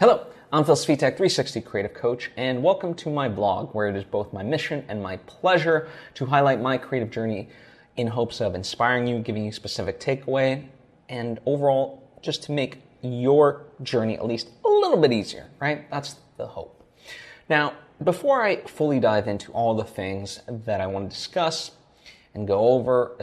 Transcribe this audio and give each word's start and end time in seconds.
Hello, 0.00 0.28
I'm 0.52 0.64
Phil 0.64 0.76
Svitek, 0.76 1.16
360 1.16 1.60
Creative 1.62 1.92
Coach, 1.92 2.30
and 2.36 2.62
welcome 2.62 2.94
to 2.94 3.10
my 3.10 3.28
blog, 3.28 3.74
where 3.74 3.88
it 3.88 3.96
is 3.96 4.04
both 4.04 4.32
my 4.32 4.44
mission 4.44 4.84
and 4.86 5.02
my 5.02 5.16
pleasure 5.16 5.88
to 6.14 6.24
highlight 6.24 6.60
my 6.60 6.78
creative 6.78 7.10
journey 7.10 7.48
in 7.96 8.06
hopes 8.06 8.40
of 8.40 8.54
inspiring 8.54 9.08
you, 9.08 9.18
giving 9.18 9.44
you 9.44 9.50
specific 9.50 9.98
takeaway, 9.98 10.64
and 11.08 11.40
overall 11.46 12.16
just 12.22 12.44
to 12.44 12.52
make 12.52 12.80
your 13.02 13.64
journey 13.82 14.14
at 14.14 14.24
least 14.24 14.50
a 14.64 14.68
little 14.68 14.98
bit 14.98 15.12
easier, 15.12 15.48
right? 15.58 15.90
That's 15.90 16.14
the 16.36 16.46
hope. 16.46 16.88
Now, 17.50 17.72
before 18.04 18.44
I 18.44 18.62
fully 18.66 19.00
dive 19.00 19.26
into 19.26 19.50
all 19.50 19.74
the 19.74 19.82
things 19.82 20.42
that 20.46 20.80
I 20.80 20.86
want 20.86 21.10
to 21.10 21.16
discuss 21.16 21.72
and 22.34 22.46
go 22.46 22.68
over 22.68 23.16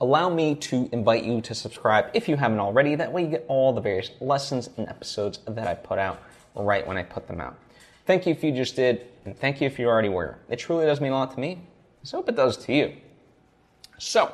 allow 0.00 0.28
me 0.28 0.54
to 0.54 0.88
invite 0.92 1.24
you 1.24 1.40
to 1.40 1.54
subscribe 1.54 2.06
if 2.14 2.28
you 2.28 2.36
haven't 2.36 2.60
already. 2.60 2.94
That 2.94 3.12
way, 3.12 3.22
you 3.22 3.28
get 3.28 3.44
all 3.48 3.72
the 3.72 3.80
various 3.80 4.10
lessons 4.20 4.70
and 4.76 4.88
episodes 4.88 5.40
that 5.46 5.66
I 5.66 5.74
put 5.74 5.98
out 5.98 6.22
right 6.54 6.86
when 6.86 6.96
I 6.96 7.02
put 7.02 7.26
them 7.26 7.40
out. 7.40 7.56
Thank 8.06 8.26
you 8.26 8.32
if 8.32 8.44
you 8.44 8.52
just 8.52 8.76
did, 8.76 9.06
and 9.24 9.36
thank 9.36 9.60
you 9.60 9.66
if 9.66 9.78
you 9.78 9.86
already 9.86 10.08
were. 10.08 10.38
It 10.48 10.56
truly 10.58 10.86
does 10.86 11.00
mean 11.00 11.12
a 11.12 11.16
lot 11.16 11.32
to 11.34 11.40
me. 11.40 11.60
So 12.02 12.18
hope 12.18 12.28
it 12.28 12.36
does 12.36 12.56
to 12.58 12.72
you. 12.72 12.92
So, 13.98 14.32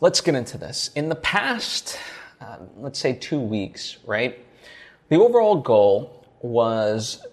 let's 0.00 0.20
get 0.20 0.34
into 0.34 0.58
this. 0.58 0.90
In 0.94 1.08
the 1.08 1.16
past, 1.16 1.98
uh, 2.40 2.58
let's 2.76 2.98
say 2.98 3.14
two 3.14 3.40
weeks, 3.40 3.98
right? 4.06 4.44
The 5.08 5.16
overall 5.16 5.56
goal 5.56 6.26
was 6.42 7.26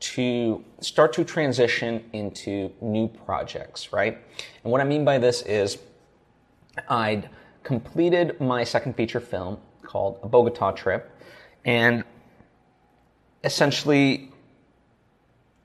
to 0.00 0.64
start 0.80 1.12
to 1.12 1.24
transition 1.24 2.04
into 2.12 2.70
new 2.80 3.08
projects, 3.08 3.92
right? 3.92 4.18
And 4.64 4.72
what 4.72 4.80
I 4.80 4.84
mean 4.84 5.04
by 5.04 5.18
this 5.18 5.42
is 5.42 5.78
I'd 6.88 7.28
completed 7.62 8.40
my 8.40 8.64
second 8.64 8.94
feature 8.94 9.20
film 9.20 9.58
called 9.82 10.18
A 10.22 10.28
Bogota 10.28 10.72
Trip, 10.72 11.10
and 11.64 12.04
essentially, 13.44 14.30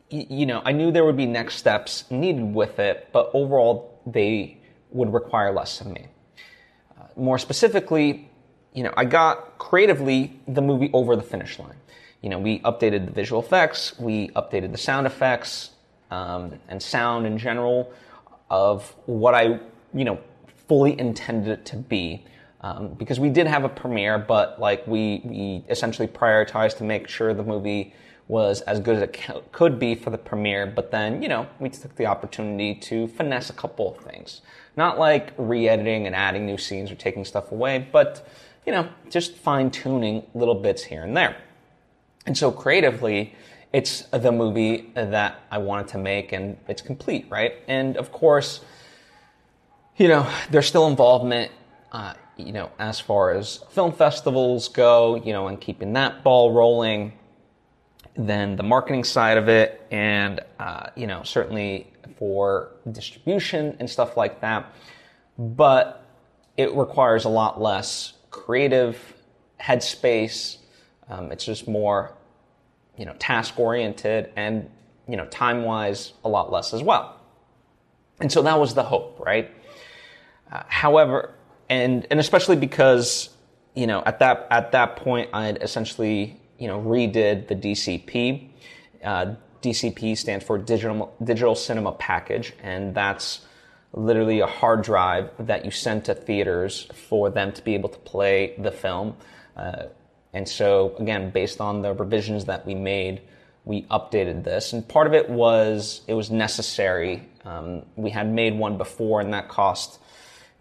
you 0.09 0.45
know, 0.45 0.61
I 0.63 0.71
knew 0.71 0.91
there 0.91 1.05
would 1.05 1.17
be 1.17 1.25
next 1.25 1.55
steps 1.55 2.05
needed 2.09 2.53
with 2.53 2.79
it, 2.79 3.09
but 3.11 3.31
overall, 3.33 3.99
they 4.05 4.57
would 4.91 5.13
require 5.13 5.51
less 5.51 5.81
of 5.81 5.87
me. 5.87 6.07
Uh, 6.97 7.03
more 7.15 7.37
specifically, 7.37 8.29
you 8.73 8.83
know, 8.83 8.93
I 8.95 9.05
got 9.05 9.57
creatively 9.57 10.39
the 10.47 10.61
movie 10.61 10.89
over 10.93 11.15
the 11.15 11.23
finish 11.23 11.57
line. 11.59 11.77
You 12.21 12.29
know, 12.29 12.39
we 12.39 12.59
updated 12.59 13.05
the 13.05 13.11
visual 13.11 13.41
effects, 13.41 13.97
we 13.99 14.29
updated 14.29 14.71
the 14.71 14.77
sound 14.77 15.07
effects, 15.07 15.71
um, 16.11 16.59
and 16.67 16.81
sound 16.81 17.25
in 17.25 17.37
general 17.37 17.91
of 18.49 18.95
what 19.05 19.33
I, 19.33 19.59
you 19.93 20.05
know, 20.05 20.19
fully 20.67 20.99
intended 20.99 21.51
it 21.51 21.65
to 21.65 21.77
be. 21.77 22.25
Um, 22.61 22.93
because 22.93 23.19
we 23.19 23.29
did 23.29 23.45
have 23.45 23.63
a 23.63 23.69
premiere, 23.69 24.17
but 24.17 24.59
like 24.59 24.87
we, 24.87 25.21
we 25.23 25.63
essentially 25.69 26.07
prioritized 26.07 26.77
to 26.77 26.83
make 26.83 27.07
sure 27.07 27.31
the 27.33 27.43
movie 27.43 27.93
was 28.27 28.61
as 28.61 28.79
good 28.79 28.95
as 28.95 29.01
it 29.03 29.51
could 29.51 29.77
be 29.77 29.93
for 29.93 30.09
the 30.09 30.17
premiere. 30.17 30.65
But 30.65 30.89
then, 30.89 31.21
you 31.21 31.29
know, 31.29 31.47
we 31.59 31.69
took 31.69 31.95
the 31.95 32.07
opportunity 32.07 32.73
to 32.75 33.07
finesse 33.09 33.51
a 33.51 33.53
couple 33.53 33.95
of 33.95 34.03
things. 34.03 34.41
Not 34.75 34.97
like 34.97 35.33
re-editing 35.37 36.07
and 36.07 36.15
adding 36.15 36.45
new 36.45 36.57
scenes 36.57 36.89
or 36.89 36.95
taking 36.95 37.23
stuff 37.23 37.51
away, 37.51 37.87
but, 37.91 38.27
you 38.65 38.71
know, 38.71 38.89
just 39.11 39.37
fine 39.37 39.69
tuning 39.69 40.23
little 40.33 40.55
bits 40.55 40.83
here 40.83 41.03
and 41.03 41.15
there. 41.15 41.37
And 42.25 42.35
so 42.35 42.51
creatively, 42.51 43.35
it's 43.73 44.01
the 44.11 44.31
movie 44.31 44.91
that 44.95 45.41
I 45.51 45.59
wanted 45.59 45.89
to 45.89 45.99
make 45.99 46.31
and 46.31 46.57
it's 46.67 46.81
complete, 46.81 47.27
right? 47.29 47.53
And 47.67 47.95
of 47.95 48.11
course, 48.11 48.61
you 49.97 50.07
know, 50.07 50.29
there's 50.51 50.67
still 50.67 50.87
involvement, 50.87 51.51
uh, 51.91 52.13
you 52.37 52.51
know, 52.51 52.71
as 52.79 52.99
far 52.99 53.31
as 53.31 53.63
film 53.69 53.93
festivals 53.93 54.67
go, 54.67 55.15
you 55.15 55.31
know, 55.31 55.47
and 55.47 55.59
keeping 55.59 55.93
that 55.93 56.23
ball 56.23 56.51
rolling. 56.51 57.13
Then 58.17 58.55
the 58.55 58.63
marketing 58.63 59.03
side 59.03 59.37
of 59.37 59.49
it, 59.49 59.85
and, 59.91 60.41
uh, 60.59 60.87
you 60.95 61.07
know, 61.07 61.23
certainly 61.23 61.91
for 62.17 62.71
distribution 62.91 63.75
and 63.79 63.89
stuff 63.89 64.15
like 64.15 64.41
that. 64.41 64.73
But 65.37 66.05
it 66.55 66.73
requires 66.73 67.25
a 67.25 67.29
lot 67.29 67.61
less 67.61 68.13
creative 68.31 68.97
headspace. 69.59 70.57
Um, 71.09 71.31
it's 71.31 71.45
just 71.45 71.67
more, 71.67 72.13
you 72.97 73.05
know, 73.05 73.13
task 73.19 73.59
oriented 73.59 74.31
and, 74.35 74.69
you 75.07 75.17
know, 75.17 75.25
time 75.25 75.63
wise, 75.63 76.13
a 76.23 76.29
lot 76.29 76.51
less 76.51 76.73
as 76.73 76.81
well. 76.81 77.19
And 78.21 78.31
so 78.31 78.41
that 78.43 78.59
was 78.59 78.73
the 78.73 78.83
hope, 78.83 79.19
right? 79.19 79.51
Uh, 80.51 80.63
however, 80.67 81.33
and 81.69 82.05
and 82.11 82.19
especially 82.19 82.55
because 82.55 83.29
you 83.73 83.87
know 83.87 84.03
at 84.05 84.19
that 84.19 84.47
at 84.51 84.71
that 84.71 84.97
point 84.97 85.29
I 85.33 85.45
had 85.45 85.61
essentially 85.61 86.39
you 86.59 86.67
know 86.67 86.81
redid 86.81 87.47
the 87.47 87.55
DCP. 87.55 88.49
Uh, 89.03 89.35
DCP 89.61 90.17
stands 90.17 90.45
for 90.45 90.57
digital 90.57 91.13
digital 91.23 91.55
cinema 91.55 91.91
package, 91.91 92.53
and 92.61 92.93
that's 92.93 93.41
literally 93.93 94.41
a 94.41 94.47
hard 94.47 94.83
drive 94.83 95.29
that 95.39 95.65
you 95.65 95.71
send 95.71 96.05
to 96.05 96.13
theaters 96.13 96.87
for 97.07 97.29
them 97.29 97.51
to 97.53 97.63
be 97.63 97.73
able 97.73 97.89
to 97.89 97.99
play 97.99 98.53
the 98.59 98.71
film. 98.71 99.15
Uh, 99.55 99.83
and 100.33 100.47
so 100.47 100.95
again, 100.99 101.29
based 101.31 101.61
on 101.61 101.81
the 101.81 101.93
revisions 101.93 102.45
that 102.45 102.65
we 102.65 102.75
made, 102.75 103.21
we 103.63 103.83
updated 103.83 104.43
this, 104.43 104.73
and 104.73 104.87
part 104.87 105.07
of 105.07 105.13
it 105.13 105.29
was 105.29 106.01
it 106.07 106.13
was 106.13 106.29
necessary. 106.29 107.27
Um, 107.43 107.83
we 107.95 108.11
had 108.11 108.31
made 108.31 108.57
one 108.57 108.77
before, 108.77 109.21
and 109.21 109.33
that 109.33 109.49
cost 109.49 109.99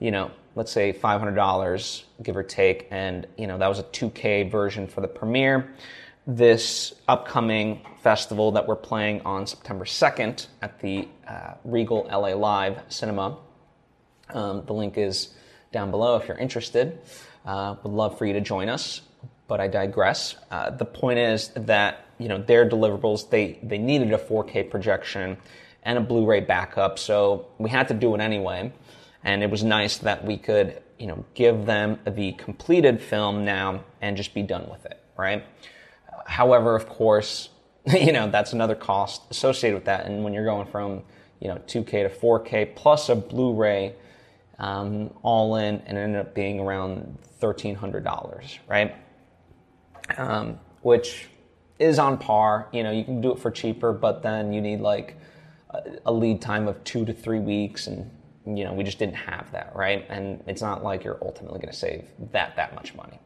you 0.04 0.10
know, 0.10 0.30
let's 0.54 0.70
say 0.70 0.92
$500, 0.92 2.04
give 2.22 2.36
or 2.36 2.42
take, 2.42 2.86
and, 2.90 3.26
you 3.38 3.46
know, 3.46 3.56
that 3.56 3.68
was 3.68 3.78
a 3.78 3.84
2K 3.84 4.50
version 4.50 4.86
for 4.86 5.00
the 5.00 5.08
premiere. 5.08 5.72
This 6.26 6.92
upcoming 7.08 7.80
festival 8.02 8.52
that 8.52 8.68
we're 8.68 8.76
playing 8.76 9.22
on 9.22 9.46
September 9.46 9.86
2nd 9.86 10.46
at 10.60 10.78
the 10.80 11.08
uh, 11.26 11.54
Regal 11.64 12.06
LA 12.12 12.34
Live 12.34 12.82
Cinema. 12.88 13.38
Um, 14.28 14.66
the 14.66 14.74
link 14.74 14.98
is 14.98 15.28
down 15.72 15.90
below 15.90 16.16
if 16.16 16.28
you're 16.28 16.36
interested. 16.36 16.98
Uh, 17.46 17.76
would 17.82 17.92
love 17.94 18.18
for 18.18 18.26
you 18.26 18.34
to 18.34 18.42
join 18.42 18.68
us, 18.68 19.00
but 19.48 19.58
I 19.58 19.68
digress. 19.68 20.36
Uh, 20.50 20.68
the 20.68 20.84
point 20.84 21.18
is 21.18 21.48
that 21.56 22.04
you 22.18 22.28
know 22.28 22.38
their 22.38 22.68
deliverables 22.68 23.28
they 23.28 23.58
they 23.62 23.78
needed 23.78 24.12
a 24.12 24.18
4K 24.18 24.70
projection 24.70 25.36
and 25.82 25.98
a 25.98 26.00
Blu-ray 26.00 26.40
backup, 26.40 26.98
so 26.98 27.48
we 27.58 27.68
had 27.68 27.88
to 27.88 27.94
do 27.94 28.14
it 28.14 28.20
anyway 28.20 28.72
and 29.24 29.42
it 29.42 29.50
was 29.50 29.64
nice 29.64 29.96
that 29.98 30.24
we 30.24 30.36
could 30.36 30.80
you 30.98 31.06
know 31.06 31.24
give 31.34 31.66
them 31.66 31.98
the 32.06 32.32
completed 32.32 33.00
film 33.00 33.44
now 33.44 33.82
and 34.00 34.16
just 34.16 34.34
be 34.34 34.42
done 34.42 34.68
with 34.70 34.84
it 34.86 35.00
right? 35.16 35.44
However 36.26 36.76
of 36.76 36.88
course 36.88 37.48
you 37.86 38.12
know 38.12 38.30
that's 38.30 38.52
another 38.52 38.74
cost 38.74 39.22
associated 39.30 39.74
with 39.76 39.84
that. 39.86 40.06
And 40.06 40.24
when 40.24 40.32
you're 40.32 40.44
going 40.44 40.66
from 40.66 41.02
you 41.40 41.48
know 41.48 41.56
2k 41.66 41.90
to 41.90 42.08
4k 42.08 42.76
plus 42.76 43.08
a 43.08 43.16
blu-ray 43.16 43.94
um, 44.58 45.10
all 45.22 45.56
in 45.56 45.82
and 45.86 45.98
ended 45.98 46.20
up 46.20 46.34
being 46.34 46.60
around 46.60 47.18
$1300 47.40 48.58
right? 48.68 48.94
Um, 50.16 50.60
which 50.82 51.28
is 51.78 51.98
on 51.98 52.18
par. 52.18 52.68
You 52.72 52.82
know 52.82 52.90
you 52.90 53.04
can 53.04 53.20
do 53.20 53.32
it 53.32 53.38
for 53.38 53.50
cheaper 53.50 53.92
but 53.92 54.22
then 54.22 54.52
you 54.52 54.60
need 54.60 54.80
like 54.80 55.16
a 56.04 56.12
lead 56.12 56.40
time 56.40 56.68
of 56.68 56.82
two 56.84 57.04
to 57.04 57.12
three 57.12 57.40
weeks 57.40 57.88
and 57.88 58.08
you 58.46 58.64
know, 58.64 58.72
we 58.72 58.84
just 58.84 58.98
didn't 58.98 59.16
have 59.16 59.50
that, 59.52 59.74
right? 59.74 60.04
And 60.08 60.42
it's 60.46 60.62
not 60.62 60.84
like 60.84 61.04
you're 61.04 61.18
ultimately 61.22 61.58
going 61.58 61.72
to 61.72 61.78
save 61.78 62.04
that 62.32 62.56
that 62.56 62.74
much 62.74 62.94
money. 62.94 63.18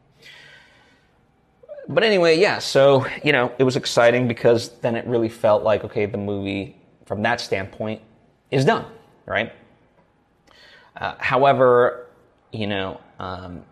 But 1.87 2.03
anyway, 2.03 2.39
yeah, 2.39 2.59
so, 2.59 3.05
you 3.23 3.31
know, 3.31 3.51
it 3.57 3.63
was 3.63 3.75
exciting 3.75 4.27
because 4.27 4.69
then 4.81 4.95
it 4.95 5.07
really 5.07 5.29
felt 5.29 5.63
like, 5.63 5.83
okay, 5.83 6.05
the 6.05 6.19
movie 6.19 6.77
from 7.05 7.23
that 7.23 7.41
standpoint 7.41 8.01
is 8.51 8.63
done, 8.63 8.85
right? 9.25 9.51
Uh, 10.95 11.15
however, 11.17 12.07
you 12.51 12.67
know, 12.67 13.01
um, 13.19 13.63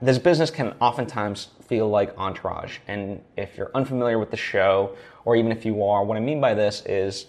this 0.00 0.18
business 0.18 0.50
can 0.50 0.74
oftentimes 0.80 1.48
feel 1.66 1.88
like 1.88 2.16
entourage. 2.16 2.78
And 2.88 3.20
if 3.36 3.58
you're 3.58 3.70
unfamiliar 3.74 4.18
with 4.18 4.30
the 4.30 4.36
show, 4.36 4.96
or 5.24 5.36
even 5.36 5.52
if 5.52 5.66
you 5.66 5.84
are, 5.84 6.04
what 6.04 6.16
I 6.16 6.20
mean 6.20 6.40
by 6.40 6.54
this 6.54 6.82
is 6.86 7.26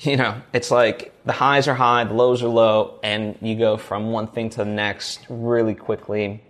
you 0.04 0.16
know, 0.16 0.40
it's 0.52 0.70
like 0.70 1.12
the 1.24 1.32
highs 1.32 1.68
are 1.68 1.74
high, 1.74 2.04
the 2.04 2.14
lows 2.14 2.42
are 2.42 2.48
low, 2.48 2.98
and 3.02 3.36
you 3.42 3.56
go 3.56 3.76
from 3.76 4.12
one 4.12 4.26
thing 4.26 4.48
to 4.50 4.58
the 4.58 4.64
next 4.64 5.20
really 5.28 5.74
quickly. 5.74 6.42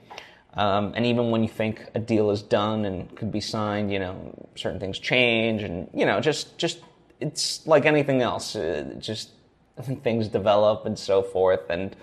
Um, 0.55 0.93
and 0.95 1.07
even 1.07 1.31
when 1.31 1.43
you 1.43 1.49
think 1.49 1.85
a 1.95 1.99
deal 1.99 2.31
is 2.31 2.43
done 2.43 2.85
and 2.85 3.15
could 3.17 3.33
be 3.33 3.41
signed, 3.41 3.93
you 3.93 3.99
know, 3.99 4.49
certain 4.55 4.79
things 4.79 4.99
change, 4.99 5.63
and 5.63 5.89
you 5.93 6.07
know, 6.07 6.21
just 6.21 6.59
just 6.59 6.81
it's 7.19 7.67
like 7.67 7.87
anything 7.87 8.23
else. 8.23 8.55
Uh, 8.55 8.95
just 8.99 9.31
things 10.03 10.29
develop 10.29 10.87
and 10.87 10.97
so 10.97 11.23
forth, 11.23 11.69
and 11.71 11.97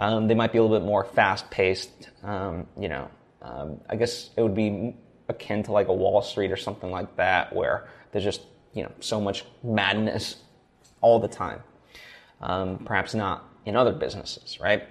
um, 0.00 0.26
they 0.26 0.34
might 0.34 0.52
be 0.52 0.58
a 0.58 0.62
little 0.62 0.78
bit 0.78 0.84
more 0.86 1.04
fast 1.04 1.48
paced. 1.50 2.10
Um, 2.24 2.66
you 2.78 2.88
know, 2.88 3.08
um, 3.42 3.80
I 3.88 3.94
guess 3.94 4.30
it 4.36 4.42
would 4.42 4.54
be 4.54 4.96
akin 5.28 5.62
to 5.64 5.72
like 5.72 5.86
a 5.86 5.94
Wall 5.94 6.22
Street 6.22 6.50
or 6.50 6.56
something 6.56 6.90
like 6.90 7.16
that, 7.16 7.54
where 7.54 7.88
there's 8.10 8.24
just 8.24 8.42
you 8.74 8.82
know 8.82 8.92
so 8.98 9.20
much 9.20 9.44
madness 9.62 10.36
all 11.00 11.18
the 11.18 11.28
time. 11.28 11.62
Um, 12.40 12.78
perhaps 12.78 13.14
not 13.14 13.48
in 13.64 13.76
other 13.76 13.92
businesses, 13.92 14.58
right? 14.60 14.84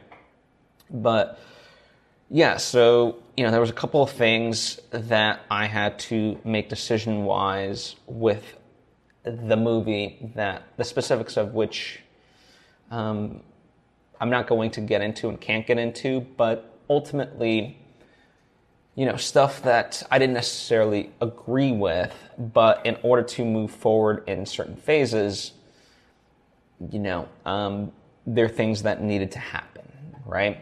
But 0.89 1.39
yeah, 2.29 2.57
so 2.57 3.23
you 3.37 3.43
know 3.43 3.51
there 3.51 3.61
was 3.61 3.69
a 3.69 3.73
couple 3.73 4.03
of 4.03 4.11
things 4.11 4.79
that 4.91 5.41
I 5.49 5.65
had 5.67 5.97
to 5.99 6.39
make 6.43 6.69
decision 6.69 7.23
wise 7.23 7.95
with 8.05 8.57
the 9.23 9.57
movie 9.57 10.31
that 10.35 10.63
the 10.77 10.83
specifics 10.83 11.37
of 11.37 11.53
which 11.53 11.99
um, 12.91 13.41
I'm 14.19 14.29
not 14.29 14.47
going 14.47 14.71
to 14.71 14.81
get 14.81 15.01
into 15.01 15.29
and 15.29 15.39
can't 15.39 15.65
get 15.65 15.77
into, 15.77 16.21
but 16.21 16.77
ultimately, 16.89 17.77
you 18.95 19.05
know, 19.05 19.15
stuff 19.15 19.61
that 19.63 20.01
I 20.09 20.17
didn't 20.19 20.33
necessarily 20.33 21.11
agree 21.21 21.71
with, 21.71 22.13
but 22.37 22.85
in 22.85 22.97
order 23.03 23.23
to 23.23 23.45
move 23.45 23.71
forward 23.71 24.23
in 24.27 24.45
certain 24.45 24.75
phases, 24.75 25.51
you 26.91 26.99
know, 26.99 27.27
um, 27.45 27.91
there 28.25 28.45
are 28.45 28.49
things 28.49 28.83
that 28.83 29.01
needed 29.01 29.31
to 29.31 29.39
happen, 29.39 29.83
right? 30.25 30.59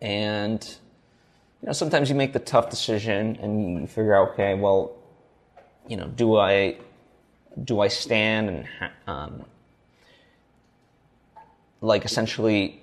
And, 0.00 0.62
you 1.62 1.66
know, 1.66 1.72
sometimes 1.72 2.08
you 2.08 2.14
make 2.14 2.32
the 2.32 2.38
tough 2.38 2.70
decision 2.70 3.36
and 3.40 3.80
you 3.80 3.86
figure 3.86 4.14
out, 4.14 4.30
okay, 4.30 4.54
well, 4.54 4.96
you 5.88 5.96
know, 5.96 6.08
do 6.08 6.36
I 6.36 6.76
do 7.62 7.80
I 7.80 7.88
stand 7.88 8.50
and 8.50 8.66
um, 9.06 9.44
like 11.80 12.04
essentially 12.04 12.82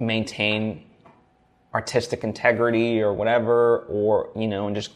maintain 0.00 0.84
artistic 1.74 2.24
integrity 2.24 3.02
or 3.02 3.12
whatever, 3.12 3.80
or 3.88 4.30
you 4.34 4.46
know, 4.46 4.66
and 4.66 4.76
just 4.76 4.92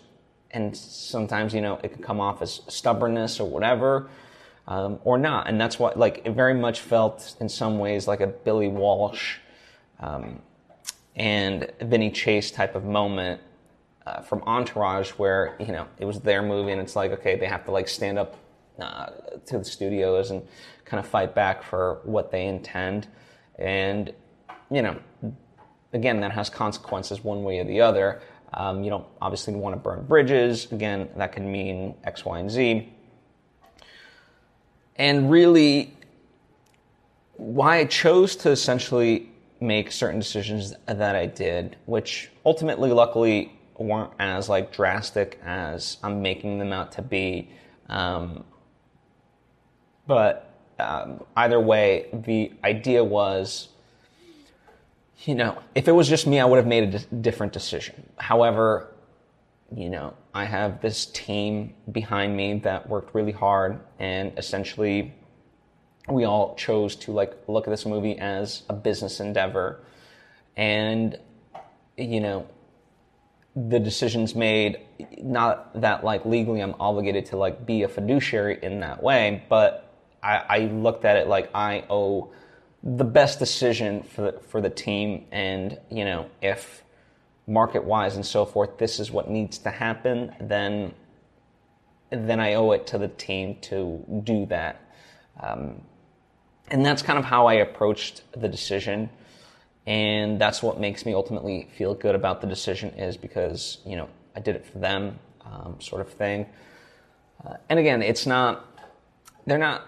and 0.53 0.77
sometimes 0.77 1.53
you 1.53 1.61
know 1.61 1.79
it 1.83 1.93
could 1.93 2.03
come 2.03 2.21
off 2.21 2.41
as 2.41 2.61
stubbornness 2.69 3.41
or 3.41 3.49
whatever, 3.49 4.09
um, 4.69 4.99
or 5.05 5.19
not, 5.19 5.49
and 5.49 5.61
that's 5.61 5.79
what 5.79 5.99
like 5.99 6.23
it 6.25 6.33
very 6.33 6.55
much 6.55 6.81
felt 6.81 7.37
in 7.41 7.49
some 7.49 7.79
ways 7.79 8.07
like 8.07 8.21
a 8.21 8.27
Billy 8.27 8.69
Walsh 8.69 9.39
um, 10.01 10.41
and 11.17 11.71
Vinny 11.81 12.11
Chase 12.11 12.51
type 12.51 12.75
of 12.75 12.85
moment 12.85 13.41
uh, 14.07 14.21
from 14.23 14.43
Entourage, 14.43 15.11
where 15.11 15.57
you 15.59 15.73
know 15.73 15.87
it 15.99 16.05
was 16.05 16.21
their 16.21 16.43
movie, 16.43 16.73
and 16.73 16.81
it's 16.81 16.97
like 16.97 17.13
okay, 17.13 17.37
they 17.37 17.47
have 17.47 17.65
to 17.65 17.71
like 17.71 17.89
stand 17.89 18.19
up 18.19 18.37
uh, 18.79 19.07
to 19.47 19.59
the 19.59 19.65
studios 19.65 20.31
and 20.31 20.43
kind 20.85 21.03
of 21.03 21.07
fight 21.07 21.35
back 21.35 21.63
for 21.63 22.01
what 22.05 22.31
they 22.31 22.47
intend. 22.47 23.07
And, 23.59 24.13
you 24.71 24.83
know, 24.83 24.99
again, 25.93 26.21
that 26.21 26.33
has 26.33 26.51
consequences 26.51 27.23
one 27.23 27.45
way 27.45 27.59
or 27.61 27.65
the 27.65 27.81
other. 27.81 28.21
Um, 28.55 28.85
you 28.85 28.91
don't 28.91 29.07
obviously 29.21 29.55
want 29.55 29.75
to 29.75 29.81
burn 29.81 30.05
bridges. 30.05 30.71
Again, 30.73 31.09
that 31.17 31.33
can 31.33 31.51
mean 31.51 31.95
X, 32.05 32.25
Y, 32.25 32.39
and 32.39 32.51
Z. 32.51 32.93
And 34.97 35.31
really, 35.31 35.95
why 37.37 37.79
I 37.79 37.85
chose 37.87 38.37
to 38.37 38.51
essentially 38.51 39.29
make 39.61 39.93
certain 39.93 40.19
decisions 40.19 40.75
that 40.87 41.17
I 41.17 41.27
did, 41.27 41.77
which 41.87 42.31
ultimately, 42.45 42.91
luckily, 42.91 43.53
weren't 43.79 44.13
as 44.19 44.49
like 44.49 44.73
drastic 44.73 45.41
as 45.45 45.99
I'm 46.03 46.23
making 46.23 46.59
them 46.59 46.73
out 46.73 46.93
to 46.93 47.03
be. 47.03 47.49
Um, 47.89 48.45
but 50.07 50.53
um, 50.79 51.25
either 51.37 51.61
way, 51.61 52.07
the 52.13 52.53
idea 52.65 53.03
was, 53.03 53.69
you 55.25 55.35
know, 55.35 55.59
if 55.75 55.89
it 55.89 55.93
was 55.93 56.09
just 56.09 56.27
me, 56.27 56.41
I 56.41 56.45
would 56.45 56.57
have 56.57 56.67
made 56.67 56.95
a 56.95 56.99
d- 56.99 57.07
different 57.21 57.53
decision. 57.53 58.11
However, 58.19 58.92
you 59.77 59.89
know, 59.89 60.15
I 60.35 60.45
have 60.45 60.81
this 60.81 61.07
team 61.07 61.75
behind 61.91 62.37
me 62.37 62.59
that 62.61 62.89
worked 62.89 63.15
really 63.15 63.33
hard, 63.33 63.81
and 63.99 64.33
essentially, 64.39 65.15
we 66.09 66.25
all 66.25 66.55
chose 66.57 66.97
to 66.97 67.13
like 67.13 67.37
look 67.49 67.67
at 67.67 67.71
this 67.71 67.87
movie 67.87 68.19
as 68.19 68.63
a 68.69 68.75
business 68.75 69.21
endeavor, 69.21 69.81
and 70.57 71.19
you 71.97 72.21
know, 72.21 72.47
the 73.55 73.79
decisions 73.79 74.35
made. 74.35 74.79
Not 75.19 75.81
that 75.81 76.05
like 76.05 76.25
legally 76.25 76.61
I'm 76.61 76.75
obligated 76.81 77.27
to 77.27 77.37
like 77.37 77.67
be 77.67 77.83
a 77.83 77.89
fiduciary 77.89 78.59
in 78.63 78.81
that 78.81 79.03
way, 79.03 79.45
but 79.49 79.93
I, 80.23 80.45
I 80.49 80.59
looked 80.67 81.05
at 81.05 81.17
it 81.17 81.29
like 81.29 81.51
I 81.55 81.85
owe 81.89 82.33
the 82.83 83.05
best 83.05 83.39
decision 83.39 84.03
for 84.03 84.33
the, 84.33 84.41
for 84.41 84.61
the 84.61 84.71
team, 84.71 85.27
and 85.31 85.79
you 85.91 86.05
know 86.05 86.29
if 86.41 86.83
market 87.47 87.85
wise 87.85 88.17
and 88.17 88.25
so 88.25 88.45
forth, 88.45 88.79
this 88.79 89.01
is 89.01 89.11
what 89.11 89.29
needs 89.29 89.59
to 89.59 89.71
happen, 89.71 90.35
then 90.41 90.95
then 92.11 92.41
I 92.41 92.55
owe 92.55 92.73
it 92.73 92.87
to 92.89 92.99
the 92.99 93.09
team 93.09 93.57
to 93.63 94.05
do 94.23 94.45
that. 94.47 94.81
Um, 95.41 95.81
and 96.69 96.85
that's 96.85 97.01
kind 97.03 97.19
of 97.19 97.25
how 97.25 97.47
I 97.47 97.55
approached 97.55 98.23
the 98.33 98.49
decision. 98.49 99.09
And 99.87 100.39
that's 100.41 100.63
what 100.63 100.79
makes 100.79 101.05
me 101.05 101.15
ultimately 101.15 101.69
feel 101.77 101.95
good 101.95 102.15
about 102.15 102.41
the 102.41 102.47
decision 102.47 102.91
is 102.91 103.17
because, 103.17 103.79
you 103.85 103.97
know, 103.97 104.09
I 104.37 104.41
did 104.41 104.57
it 104.57 104.65
for 104.65 104.79
them, 104.79 105.19
um, 105.45 105.81
sort 105.81 106.03
of 106.03 106.13
thing. 106.13 106.47
Uh, 107.45 107.55
and 107.69 107.79
again, 107.79 108.03
it's 108.03 108.27
not, 108.27 108.69
they're 109.47 109.59
not 109.59 109.87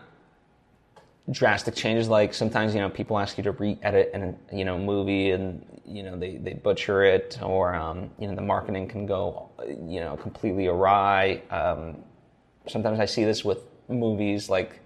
drastic 1.31 1.75
changes 1.75 2.09
like 2.09 2.35
sometimes 2.35 2.75
you 2.75 2.81
know 2.81 2.91
people 2.91 3.19
ask 3.19 3.39
you 3.39 3.45
to 3.45 3.53
re-edit 3.53 4.11
an 4.13 4.37
you 4.53 4.65
know 4.65 4.79
movie 4.79 5.31
and 5.31 5.65
you 5.87 6.03
know 6.03 6.19
they, 6.19 6.37
they 6.37 6.53
butcher 6.53 7.03
it 7.03 7.39
or 7.43 7.75
um, 7.75 8.11
you 8.19 8.29
know 8.29 8.35
the 8.35 8.43
marketing 8.43 8.87
can 8.87 9.07
go 9.07 9.51
you 9.87 10.01
know 10.01 10.17
completely 10.17 10.67
awry. 10.67 11.43
Um, 11.51 11.97
sometimes 12.67 12.99
i 12.99 13.05
see 13.05 13.25
this 13.25 13.45
with 13.45 13.59
movies 13.89 14.49
like 14.49 14.81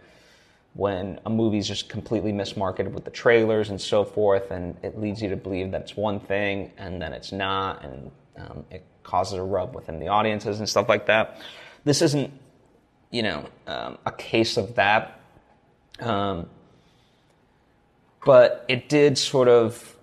when 0.75 1.19
a 1.27 1.31
movie's 1.31 1.67
just 1.67 1.89
completely 1.89 2.33
mismarketed 2.33 2.91
with 2.93 3.05
the 3.05 3.11
trailers 3.11 3.71
and 3.71 3.81
so 3.81 4.05
forth 4.05 4.51
and 4.51 4.77
it 4.83 4.99
leads 4.99 5.23
you 5.23 5.29
to 5.29 5.37
believe 5.37 5.71
that 5.71 5.83
it's 5.83 5.97
one 5.97 6.21
thing 6.21 6.73
and 6.77 7.01
then 7.01 7.13
it's 7.13 7.33
not 7.33 7.85
and 7.85 8.11
um, 8.37 8.65
it 8.71 8.85
causes 9.03 9.35
a 9.35 9.43
rub 9.43 9.75
within 9.75 9.99
the 9.99 10.09
audiences 10.09 10.59
and 10.59 10.69
stuff 10.69 10.89
like 10.89 11.07
that. 11.07 11.41
This 11.85 12.03
isn't 12.03 12.33
you 13.11 13.23
know 13.23 13.49
um, 13.67 13.99
a 14.05 14.13
case 14.13 14.57
of 14.57 14.75
that 14.75 15.18
um, 16.01 16.49
but 18.25 18.65
it 18.69 18.89
did 18.89 19.17
sort 19.17 19.49
of 19.49 19.97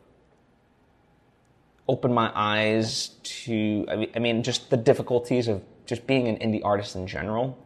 open 1.88 2.13
my 2.13 2.31
eyes 2.33 3.09
to, 3.24 3.86
I 4.15 4.19
mean, 4.19 4.42
just 4.42 4.69
the 4.69 4.77
difficulties 4.77 5.47
of 5.47 5.62
just 5.86 6.07
being 6.07 6.27
an 6.27 6.38
indie 6.38 6.62
artist 6.63 6.95
in 6.95 7.06
general, 7.06 7.57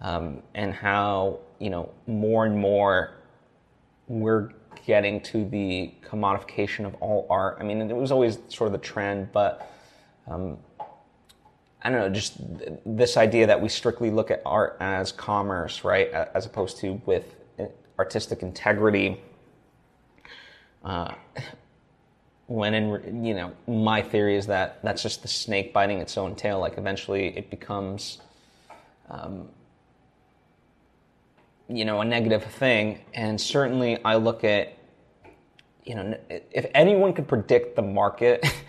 um, 0.00 0.42
and 0.54 0.72
how, 0.72 1.40
you 1.58 1.70
know, 1.70 1.90
more 2.06 2.46
and 2.46 2.56
more 2.56 3.14
we're 4.06 4.50
getting 4.86 5.20
to 5.22 5.44
the 5.48 5.92
commodification 6.08 6.84
of 6.84 6.94
all 6.96 7.26
art. 7.30 7.56
I 7.58 7.64
mean, 7.64 7.80
it 7.80 7.96
was 7.96 8.12
always 8.12 8.38
sort 8.48 8.68
of 8.68 8.72
the 8.72 8.86
trend, 8.86 9.32
but 9.32 9.70
um, 10.28 10.58
I 11.82 11.90
don't 11.90 11.98
know, 11.98 12.08
just 12.10 12.36
this 12.86 13.16
idea 13.16 13.46
that 13.46 13.60
we 13.60 13.68
strictly 13.68 14.10
look 14.10 14.30
at 14.30 14.42
art 14.46 14.76
as 14.80 15.10
commerce, 15.10 15.84
right, 15.84 16.08
as 16.10 16.46
opposed 16.46 16.78
to 16.78 17.00
with 17.06 17.34
artistic 17.98 18.42
integrity. 18.42 19.20
Uh, 20.84 21.14
when 22.46 22.74
in 22.74 23.24
you 23.24 23.34
know 23.34 23.52
my 23.66 24.02
theory 24.02 24.36
is 24.36 24.46
that 24.46 24.82
that's 24.82 25.02
just 25.02 25.22
the 25.22 25.28
snake 25.28 25.72
biting 25.72 25.98
its 25.98 26.18
own 26.18 26.34
tail. 26.34 26.60
Like 26.60 26.76
eventually 26.76 27.36
it 27.36 27.50
becomes, 27.50 28.18
um, 29.08 29.48
you 31.68 31.84
know, 31.84 32.00
a 32.00 32.04
negative 32.04 32.44
thing. 32.44 33.00
And 33.14 33.40
certainly 33.40 34.02
I 34.04 34.16
look 34.16 34.44
at, 34.44 34.76
you 35.84 35.94
know, 35.94 36.18
if 36.28 36.66
anyone 36.74 37.12
could 37.12 37.28
predict 37.28 37.76
the 37.76 37.82
market. 37.82 38.44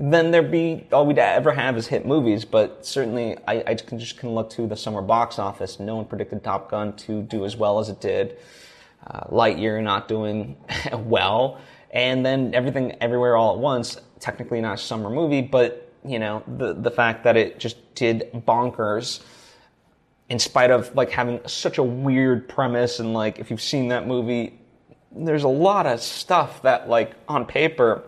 then 0.00 0.30
there'd 0.30 0.50
be 0.50 0.86
all 0.92 1.04
we'd 1.04 1.18
ever 1.18 1.52
have 1.52 1.76
is 1.76 1.86
hit 1.86 2.06
movies. 2.06 2.44
But 2.44 2.86
certainly, 2.86 3.36
I, 3.46 3.62
I 3.66 3.74
can 3.74 3.98
just 3.98 4.16
can 4.18 4.34
look 4.34 4.48
to 4.50 4.66
the 4.66 4.76
summer 4.76 5.02
box 5.02 5.38
office. 5.38 5.78
No 5.78 5.96
one 5.96 6.06
predicted 6.06 6.42
Top 6.42 6.70
Gun 6.70 6.96
to 6.96 7.22
do 7.22 7.44
as 7.44 7.56
well 7.56 7.78
as 7.78 7.90
it 7.90 8.00
did 8.00 8.38
uh, 9.06 9.24
Lightyear 9.30 9.82
not 9.82 10.08
doing 10.08 10.56
well, 10.92 11.60
and 11.90 12.24
then 12.24 12.54
everything 12.54 12.96
everywhere 13.00 13.36
all 13.36 13.54
at 13.54 13.58
once. 13.58 13.98
Technically 14.18 14.60
not 14.60 14.74
a 14.74 14.78
summer 14.78 15.10
movie, 15.10 15.42
but 15.42 15.92
you 16.04 16.18
know 16.18 16.42
the 16.56 16.74
the 16.74 16.90
fact 16.90 17.24
that 17.24 17.36
it 17.36 17.58
just 17.58 17.94
did 17.94 18.30
bonkers 18.34 19.22
in 20.30 20.38
spite 20.38 20.70
of 20.70 20.94
like 20.94 21.10
having 21.10 21.40
such 21.46 21.78
a 21.78 21.82
weird 21.82 22.48
premise 22.48 23.00
and 23.00 23.12
like 23.12 23.38
if 23.38 23.50
you've 23.50 23.60
seen 23.60 23.88
that 23.88 24.06
movie 24.06 24.58
there's 25.12 25.42
a 25.42 25.48
lot 25.48 25.86
of 25.86 26.00
stuff 26.00 26.62
that 26.62 26.88
like 26.88 27.12
on 27.28 27.44
paper 27.44 28.02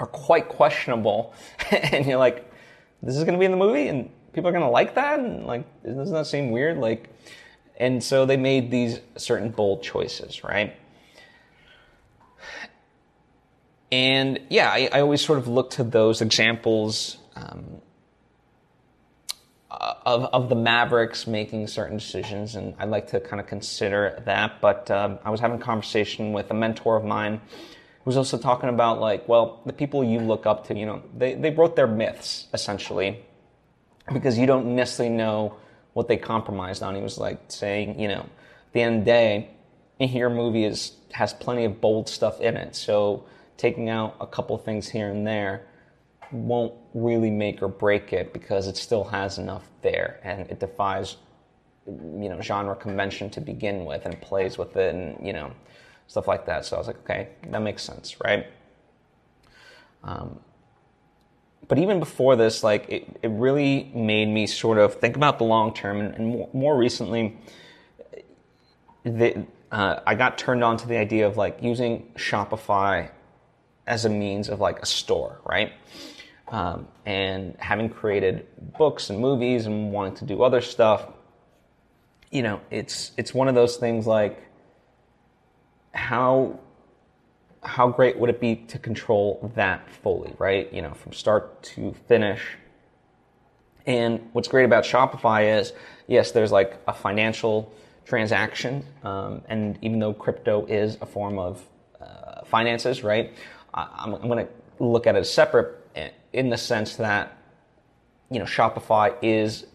are 0.00 0.06
quite 0.06 0.48
questionable 0.48 1.32
and 1.70 2.06
you're 2.06 2.18
like 2.18 2.50
this 3.02 3.16
is 3.16 3.22
going 3.22 3.34
to 3.34 3.38
be 3.38 3.44
in 3.44 3.52
the 3.52 3.56
movie 3.56 3.88
and 3.88 4.10
people 4.32 4.48
are 4.48 4.52
going 4.52 4.64
to 4.64 4.70
like 4.70 4.94
that 4.96 5.18
and 5.18 5.46
like 5.46 5.64
doesn't 5.84 6.12
that 6.12 6.26
seem 6.26 6.50
weird 6.50 6.78
like 6.78 7.08
and 7.80 8.04
so 8.04 8.26
they 8.26 8.36
made 8.36 8.70
these 8.70 9.00
certain 9.16 9.48
bold 9.48 9.82
choices, 9.82 10.44
right? 10.44 10.76
And 13.90 14.38
yeah, 14.50 14.70
I, 14.70 14.90
I 14.92 15.00
always 15.00 15.24
sort 15.24 15.38
of 15.38 15.48
look 15.48 15.70
to 15.70 15.82
those 15.82 16.20
examples 16.20 17.16
um, 17.34 17.80
of, 19.70 20.24
of 20.26 20.48
the 20.50 20.54
Mavericks 20.54 21.26
making 21.26 21.66
certain 21.68 21.96
decisions, 21.96 22.54
and 22.54 22.74
I'd 22.78 22.90
like 22.90 23.08
to 23.08 23.20
kind 23.20 23.40
of 23.40 23.46
consider 23.46 24.22
that. 24.26 24.60
But 24.60 24.90
um, 24.90 25.18
I 25.24 25.30
was 25.30 25.40
having 25.40 25.58
a 25.58 25.64
conversation 25.64 26.34
with 26.34 26.50
a 26.50 26.54
mentor 26.54 26.96
of 26.96 27.04
mine 27.04 27.40
was 28.04 28.16
also 28.16 28.38
talking 28.38 28.68
about 28.68 29.00
like, 29.00 29.28
well, 29.28 29.60
the 29.66 29.72
people 29.72 30.02
you 30.02 30.20
look 30.20 30.46
up 30.46 30.66
to, 30.68 30.78
you 30.78 30.86
know, 30.86 31.02
they, 31.16 31.34
they 31.34 31.50
wrote 31.50 31.76
their 31.76 31.86
myths 31.86 32.48
essentially 32.54 33.24
because 34.12 34.38
you 34.38 34.46
don't 34.46 34.74
necessarily 34.74 35.14
know 35.14 35.56
what 35.92 36.08
they 36.08 36.16
compromised 36.16 36.82
on. 36.82 36.94
He 36.94 37.02
was 37.02 37.18
like 37.18 37.38
saying, 37.48 37.98
you 38.00 38.08
know, 38.08 38.20
at 38.20 38.72
the 38.72 38.82
end 38.82 38.98
of 39.00 39.04
the 39.04 39.10
day, 39.10 39.50
your 39.98 40.30
movie 40.30 40.64
is 40.64 40.92
has 41.12 41.32
plenty 41.34 41.64
of 41.64 41.80
bold 41.80 42.08
stuff 42.08 42.40
in 42.40 42.56
it. 42.56 42.74
So 42.74 43.24
taking 43.56 43.90
out 43.90 44.16
a 44.20 44.26
couple 44.26 44.56
things 44.56 44.88
here 44.88 45.10
and 45.10 45.26
there 45.26 45.66
won't 46.32 46.72
really 46.94 47.30
make 47.30 47.60
or 47.60 47.68
break 47.68 48.12
it 48.12 48.32
because 48.32 48.68
it 48.68 48.76
still 48.76 49.04
has 49.04 49.38
enough 49.38 49.68
there 49.82 50.20
and 50.22 50.48
it 50.50 50.60
defies 50.60 51.16
you 51.86 52.28
know 52.28 52.40
genre 52.40 52.76
convention 52.76 53.28
to 53.28 53.40
begin 53.40 53.84
with 53.84 54.06
and 54.06 54.20
plays 54.20 54.56
with 54.56 54.76
it 54.76 54.94
and 54.94 55.26
you 55.26 55.32
know 55.32 55.50
stuff 56.10 56.26
like 56.26 56.44
that. 56.46 56.64
So 56.64 56.74
I 56.74 56.78
was 56.80 56.88
like, 56.88 56.98
okay, 57.04 57.28
that 57.50 57.62
makes 57.62 57.84
sense, 57.84 58.16
right? 58.24 58.48
Um, 60.02 60.40
but 61.68 61.78
even 61.78 62.00
before 62.00 62.34
this, 62.34 62.64
like 62.64 62.88
it, 62.88 63.20
it 63.22 63.30
really 63.30 63.92
made 63.94 64.26
me 64.26 64.48
sort 64.48 64.78
of 64.78 64.94
think 64.94 65.14
about 65.14 65.38
the 65.38 65.44
long 65.44 65.72
term, 65.72 66.00
and, 66.00 66.12
and 66.16 66.26
more, 66.26 66.48
more, 66.52 66.76
recently, 66.76 67.38
the, 69.04 69.46
uh, 69.70 70.00
I 70.04 70.16
got 70.16 70.36
turned 70.36 70.64
on 70.64 70.76
to 70.78 70.88
the 70.88 70.96
idea 70.96 71.28
of 71.28 71.36
like 71.36 71.62
using 71.62 72.10
Shopify 72.16 73.10
as 73.86 74.04
a 74.04 74.08
means 74.10 74.48
of 74.48 74.58
like 74.58 74.80
a 74.80 74.86
store, 74.86 75.40
right? 75.44 75.72
Um, 76.48 76.88
and 77.06 77.54
having 77.60 77.88
created 77.88 78.48
books 78.76 79.10
and 79.10 79.20
movies 79.20 79.66
and 79.66 79.92
wanting 79.92 80.16
to 80.16 80.24
do 80.24 80.42
other 80.42 80.60
stuff, 80.60 81.06
you 82.32 82.42
know, 82.42 82.60
it's 82.72 83.12
it's 83.16 83.32
one 83.32 83.46
of 83.46 83.54
those 83.54 83.76
things 83.76 84.08
like 84.08 84.49
how 85.92 86.58
how 87.62 87.88
great 87.88 88.18
would 88.18 88.30
it 88.30 88.40
be 88.40 88.56
to 88.56 88.78
control 88.78 89.52
that 89.54 89.88
fully, 89.90 90.32
right? 90.38 90.72
You 90.72 90.82
know, 90.82 90.94
from 90.94 91.12
start 91.12 91.62
to 91.64 91.94
finish. 92.08 92.40
And 93.86 94.28
what's 94.32 94.48
great 94.48 94.64
about 94.64 94.84
Shopify 94.84 95.58
is, 95.58 95.74
yes, 96.06 96.30
there's 96.30 96.52
like 96.52 96.78
a 96.88 96.94
financial 96.94 97.72
transaction, 98.06 98.84
um, 99.04 99.42
and 99.48 99.78
even 99.82 99.98
though 99.98 100.14
crypto 100.14 100.64
is 100.66 100.96
a 101.00 101.06
form 101.06 101.38
of 101.38 101.62
uh, 102.00 102.44
finances, 102.44 103.04
right? 103.04 103.32
I'm, 103.74 104.14
I'm 104.14 104.28
going 104.28 104.46
to 104.46 104.52
look 104.82 105.06
at 105.06 105.16
it 105.16 105.24
separate 105.26 105.76
in 106.32 106.50
the 106.50 106.56
sense 106.56 106.96
that 106.96 107.36
you 108.30 108.38
know 108.38 108.44
Shopify 108.44 109.14
is 109.22 109.66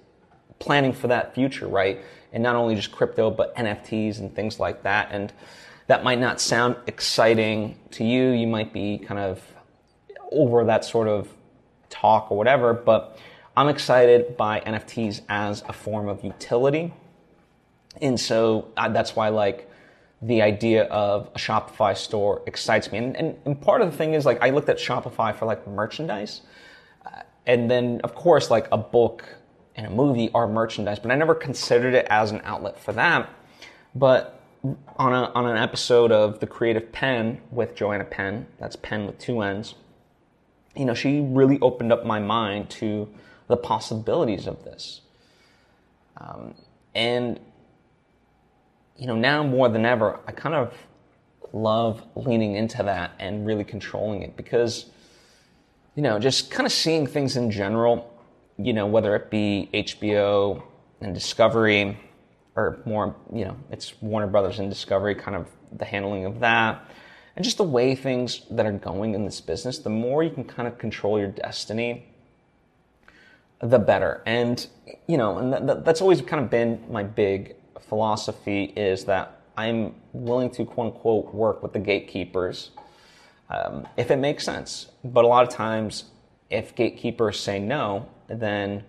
planning 0.60 0.94
for 0.94 1.08
that 1.08 1.36
future, 1.36 1.68
right? 1.68 2.00
And 2.34 2.44
not 2.44 2.56
only 2.56 2.76
just 2.76 2.92
crypto, 2.92 3.30
but 3.30 3.56
NFTs 3.56 4.20
and 4.20 4.34
things 4.36 4.60
like 4.60 4.84
that, 4.84 5.10
and 5.12 5.32
that 5.88 6.04
might 6.04 6.20
not 6.20 6.42
sound 6.42 6.76
exciting 6.88 7.78
to 7.92 8.04
you. 8.04 8.30
You 8.32 8.48
might 8.48 8.74
be 8.74 8.98
kind 8.98 9.20
of 9.20 9.42
over 10.32 10.66
that 10.66 10.84
sort 10.84 11.08
of 11.08 11.30
talk 11.90 12.32
or 12.32 12.38
whatever, 12.38 12.74
but 12.74 13.20
I'm 13.56 13.70
excited 13.70 14.36
by 14.36 14.60
NFTs 14.62 15.22
as 15.30 15.64
a 15.68 15.74
form 15.74 16.10
of 16.10 16.24
utility. 16.24 16.94
And 18.02 18.20
so 18.20 18.68
uh, 18.76 18.90
that's 18.90 19.16
why, 19.16 19.30
like, 19.30 19.70
the 20.22 20.42
idea 20.42 20.86
of 20.86 21.30
a 21.36 21.38
Shopify 21.38 21.96
store 21.96 22.42
excites 22.46 22.92
me. 22.92 22.98
And, 22.98 23.16
and, 23.16 23.38
and, 23.46 23.62
part 23.62 23.82
of 23.82 23.92
the 23.92 23.98
thing 23.98 24.14
is, 24.14 24.26
like, 24.26 24.42
I 24.42 24.50
looked 24.50 24.70
at 24.70 24.78
Shopify 24.78 25.36
for, 25.36 25.46
like, 25.46 25.66
merchandise. 25.68 26.42
Uh, 27.06 27.22
and 27.46 27.72
then, 27.72 28.02
of 28.04 28.16
course, 28.16 28.50
like, 28.50 28.68
a 28.72 28.78
book 28.78 29.24
and 29.76 29.88
a 29.88 29.90
movie 29.90 30.32
are 30.34 30.48
merchandise, 30.48 31.00
but 31.00 31.12
I 31.12 31.16
never 31.16 31.36
considered 31.36 31.94
it 31.94 32.08
as 32.10 32.32
an 32.32 32.42
outlet 32.44 32.80
for 32.80 32.94
that. 32.94 33.30
But 33.94 34.42
on, 34.98 35.14
a, 35.14 35.32
on 35.34 35.46
an 35.48 35.58
episode 35.58 36.12
of 36.12 36.40
The 36.40 36.48
Creative 36.48 36.92
Penn 36.92 37.42
with 37.52 37.76
Joanna 37.76 38.06
Penn, 38.06 38.48
that's 38.60 38.76
Penn 38.76 39.06
with 39.06 39.20
two 39.20 39.42
N's, 39.42 39.76
you 40.76 40.86
know, 40.86 40.94
she 40.94 41.22
really 41.22 41.60
opened 41.62 41.92
up 41.92 42.06
my 42.06 42.20
mind 42.20 42.70
to 42.70 43.08
the 43.48 43.58
possibilities 43.58 44.48
of 44.48 44.64
this. 44.64 45.02
Um, 46.18 46.56
and, 46.94 47.40
you 48.98 49.08
know, 49.08 49.16
now 49.16 49.44
more 49.44 49.70
than 49.70 49.86
ever, 49.86 50.20
I 50.28 50.32
kind 50.32 50.56
of 50.56 50.74
love 51.54 52.04
leaning 52.16 52.56
into 52.56 52.84
that 52.84 53.12
and 53.20 53.46
really 53.46 53.64
controlling 53.64 54.22
it 54.22 54.36
because, 54.36 54.88
you 55.96 56.04
know, 56.04 56.20
just 56.20 56.52
kind 56.52 56.66
of 56.66 56.72
seeing 56.72 57.08
things 57.08 57.38
in 57.38 57.52
general, 57.52 58.12
you 58.58 58.74
know, 58.74 58.88
whether 58.88 59.16
it 59.16 59.30
be 59.30 59.70
HBO 59.74 60.62
and 61.02 61.14
Discovery, 61.14 61.98
or 62.56 62.80
more, 62.86 63.16
you 63.34 63.46
know, 63.46 63.58
it's 63.72 64.00
Warner 64.02 64.28
Brothers 64.28 64.60
and 64.60 64.70
Discovery, 64.70 65.16
kind 65.16 65.36
of 65.36 65.48
the 65.72 65.86
handling 65.86 66.26
of 66.26 66.40
that. 66.40 66.90
And 67.36 67.44
just 67.44 67.58
the 67.58 67.64
way 67.64 67.96
things 67.96 68.42
that 68.50 68.66
are 68.66 68.72
going 68.72 69.14
in 69.14 69.26
this 69.26 69.42
business, 69.42 69.80
the 69.80 69.90
more 69.90 70.24
you 70.24 70.30
can 70.30 70.46
kind 70.46 70.68
of 70.68 70.78
control 70.78 71.20
your 71.20 71.28
destiny, 71.28 72.06
the 73.60 73.80
better. 73.80 74.22
And, 74.26 74.66
you 75.08 75.18
know, 75.18 75.38
and 75.38 75.70
that's 75.86 76.02
always 76.02 76.22
kind 76.22 76.44
of 76.44 76.50
been 76.50 76.82
my 76.90 77.04
big 77.04 77.56
philosophy 77.82 78.66
is 78.76 79.06
that 79.06 79.42
I'm 79.58 79.96
willing 80.14 80.50
to 80.52 80.66
quote 80.66 80.94
unquote 80.94 81.34
work 81.34 81.62
with 81.62 81.74
the 81.74 81.80
gatekeepers 81.80 82.72
um, 83.50 83.88
if 83.98 84.12
it 84.12 84.18
makes 84.18 84.44
sense. 84.44 84.88
But 85.04 85.26
a 85.26 85.28
lot 85.28 85.48
of 85.48 85.54
times, 85.54 86.06
if 86.50 86.76
gatekeepers 86.76 87.40
say 87.40 87.60
no, 87.60 88.08
then 88.28 88.84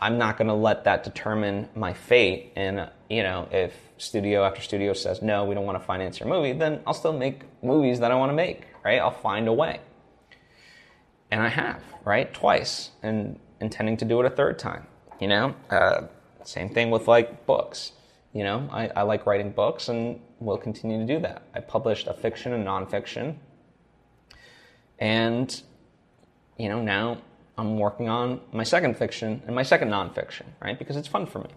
I'm 0.00 0.18
not 0.18 0.36
going 0.38 0.48
to 0.48 0.54
let 0.54 0.84
that 0.84 1.04
determine 1.04 1.68
my 1.74 1.92
fate. 1.92 2.52
And, 2.56 2.88
you 3.08 3.22
know, 3.22 3.48
if 3.50 3.74
studio 3.98 4.44
after 4.44 4.60
studio 4.60 4.92
says, 4.92 5.22
no, 5.22 5.44
we 5.44 5.54
don't 5.54 5.64
want 5.64 5.78
to 5.78 5.84
finance 5.84 6.20
your 6.20 6.28
movie, 6.28 6.52
then 6.52 6.80
I'll 6.86 6.94
still 6.94 7.12
make 7.12 7.42
movies 7.62 8.00
that 8.00 8.10
I 8.10 8.14
want 8.14 8.30
to 8.30 8.34
make, 8.34 8.62
right? 8.84 9.00
I'll 9.00 9.10
find 9.10 9.48
a 9.48 9.52
way. 9.52 9.80
And 11.30 11.42
I 11.42 11.48
have, 11.48 11.82
right? 12.04 12.32
Twice, 12.32 12.90
and 13.02 13.38
intending 13.60 13.96
to 13.98 14.04
do 14.04 14.20
it 14.20 14.26
a 14.26 14.30
third 14.30 14.58
time, 14.58 14.86
you 15.20 15.28
know? 15.28 15.54
Uh, 15.68 16.02
same 16.44 16.70
thing 16.70 16.90
with 16.90 17.08
like 17.08 17.44
books. 17.44 17.92
You 18.32 18.44
know, 18.44 18.68
I, 18.70 18.88
I 18.88 19.02
like 19.02 19.26
writing 19.26 19.50
books 19.50 19.88
and 19.88 20.20
will 20.38 20.58
continue 20.58 20.98
to 20.98 21.06
do 21.06 21.20
that. 21.20 21.42
I 21.54 21.60
published 21.60 22.06
a 22.06 22.14
fiction 22.14 22.52
and 22.52 22.64
nonfiction. 22.64 23.36
And, 24.98 25.60
you 26.56 26.68
know, 26.68 26.80
now 26.80 27.18
I'm 27.58 27.76
working 27.76 28.08
on 28.08 28.40
my 28.52 28.62
second 28.62 28.96
fiction 28.96 29.42
and 29.46 29.54
my 29.54 29.64
second 29.64 29.88
nonfiction, 29.90 30.44
right? 30.62 30.78
Because 30.78 30.96
it's 30.96 31.08
fun 31.08 31.26
for 31.26 31.40
me. 31.40 31.50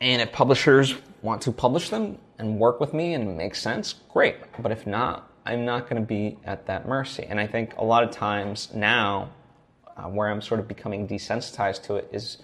And 0.00 0.22
if 0.22 0.30
publishers 0.30 0.94
want 1.22 1.42
to 1.42 1.52
publish 1.52 1.90
them 1.90 2.18
and 2.38 2.60
work 2.60 2.78
with 2.78 2.94
me 2.94 3.14
and 3.14 3.36
make 3.36 3.56
sense, 3.56 3.96
great. 4.08 4.36
But 4.60 4.70
if 4.70 4.86
not, 4.86 5.28
I'm 5.44 5.64
not 5.64 5.90
going 5.90 6.00
to 6.00 6.06
be 6.06 6.38
at 6.44 6.66
that 6.66 6.86
mercy. 6.86 7.26
And 7.28 7.40
I 7.40 7.48
think 7.48 7.76
a 7.76 7.84
lot 7.84 8.04
of 8.04 8.12
times 8.12 8.68
now, 8.72 9.30
uh, 9.96 10.02
where 10.04 10.28
I'm 10.28 10.40
sort 10.40 10.60
of 10.60 10.68
becoming 10.68 11.08
desensitized 11.08 11.82
to 11.84 11.96
it 11.96 12.08
is, 12.12 12.38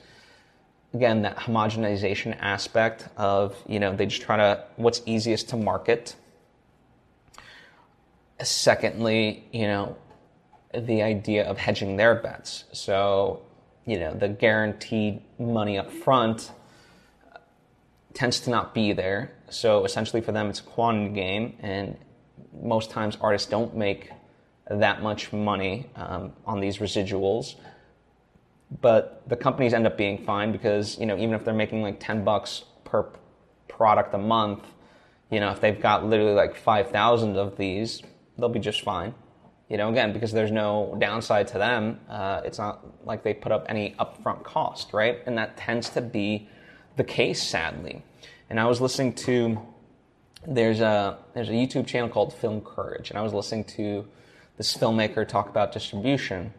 again, 0.92 1.23
that 1.23 1.37
homogenization 1.37 2.37
aspect 2.40 3.08
of, 3.16 3.56
you 3.68 3.78
know, 3.78 3.94
they 3.94 4.06
just 4.06 4.23
try 4.23 4.37
to, 4.38 4.64
what's 4.75 5.02
easiest 5.06 5.50
to 5.50 5.56
market. 5.56 6.16
Secondly, 8.42 9.44
you 9.52 9.68
know, 9.68 9.96
the 10.76 11.02
idea 11.02 11.45
of 11.45 11.59
hedging 11.59 11.97
their 11.97 12.14
bets. 12.14 12.64
So, 12.73 13.43
you 13.85 13.99
know, 13.99 14.14
the 14.14 14.28
guaranteed 14.28 15.23
money 15.38 15.78
up 15.78 15.90
front 15.90 16.50
tends 18.14 18.40
to 18.40 18.50
not 18.50 18.75
be 18.75 18.93
there. 18.93 19.33
So 19.50 19.85
essentially 19.85 20.23
for 20.23 20.33
them, 20.33 20.49
it's 20.49 20.61
a 20.61 20.64
quantity 20.64 21.14
game, 21.14 21.57
and 21.61 21.97
most 22.62 22.90
times 22.90 23.19
artists 23.21 23.49
don't 23.49 23.76
make 23.76 24.11
that 24.71 25.02
much 25.02 25.33
money 25.33 25.90
um, 25.97 26.33
on 26.47 26.61
these 26.61 26.78
residuals. 26.78 27.57
But 28.81 29.23
the 29.28 29.37
companies 29.37 29.75
end 29.75 29.87
up 29.87 29.97
being 29.97 30.25
fine 30.25 30.52
because, 30.52 30.99
you 30.99 31.07
know, 31.07 31.16
even 31.16 31.35
if 31.35 31.45
they're 31.45 31.54
making 31.54 31.83
like 31.83 32.00
10 32.00 32.25
bucks 32.25 32.64
per 32.85 33.07
product 33.69 34.14
a 34.14 34.19
month, 34.19 34.64
you 35.31 35.40
know, 35.40 35.50
if 35.50 35.61
they've 35.61 35.81
got 35.81 36.07
literally 36.07 36.35
like 36.35 36.57
5,000 36.57 37.37
of 37.37 37.57
these, 37.57 38.02
they'll 38.38 38.49
be 38.49 38.61
just 38.61 38.83
fine. 38.83 39.14
You 39.68 39.78
know, 39.78 39.88
again, 39.88 40.12
because 40.12 40.33
there's 40.33 40.50
no 40.50 40.94
downside 40.99 41.49
to 41.49 41.59
them, 41.59 41.99
uh, 42.09 42.42
it's 42.44 42.59
not 42.59 43.06
like 43.06 43.23
they 43.23 43.33
put 43.33 43.50
up 43.50 43.64
any 43.68 43.94
upfront 43.99 44.44
cost, 44.44 44.92
right? 44.92 45.21
And 45.26 45.38
that 45.38 45.56
tends 45.56 45.88
to 45.90 46.02
be 46.02 46.49
the 46.97 47.04
case, 47.04 47.42
sadly. 47.42 48.02
And 48.50 48.61
I 48.61 48.66
was 48.66 48.80
listening 48.80 49.14
to 49.14 49.61
there's 50.47 50.80
a 50.80 51.18
there's 51.33 51.49
a 51.49 51.52
YouTube 51.52 51.87
channel 51.87 52.09
called 52.09 52.35
Film 52.35 52.61
Courage, 52.61 53.11
and 53.11 53.18
I 53.18 53.23
was 53.23 53.33
listening 53.33 53.64
to 53.64 54.06
this 54.56 54.76
filmmaker 54.76 55.26
talk 55.26 55.49
about 55.49 55.73
distribution. 55.73 56.52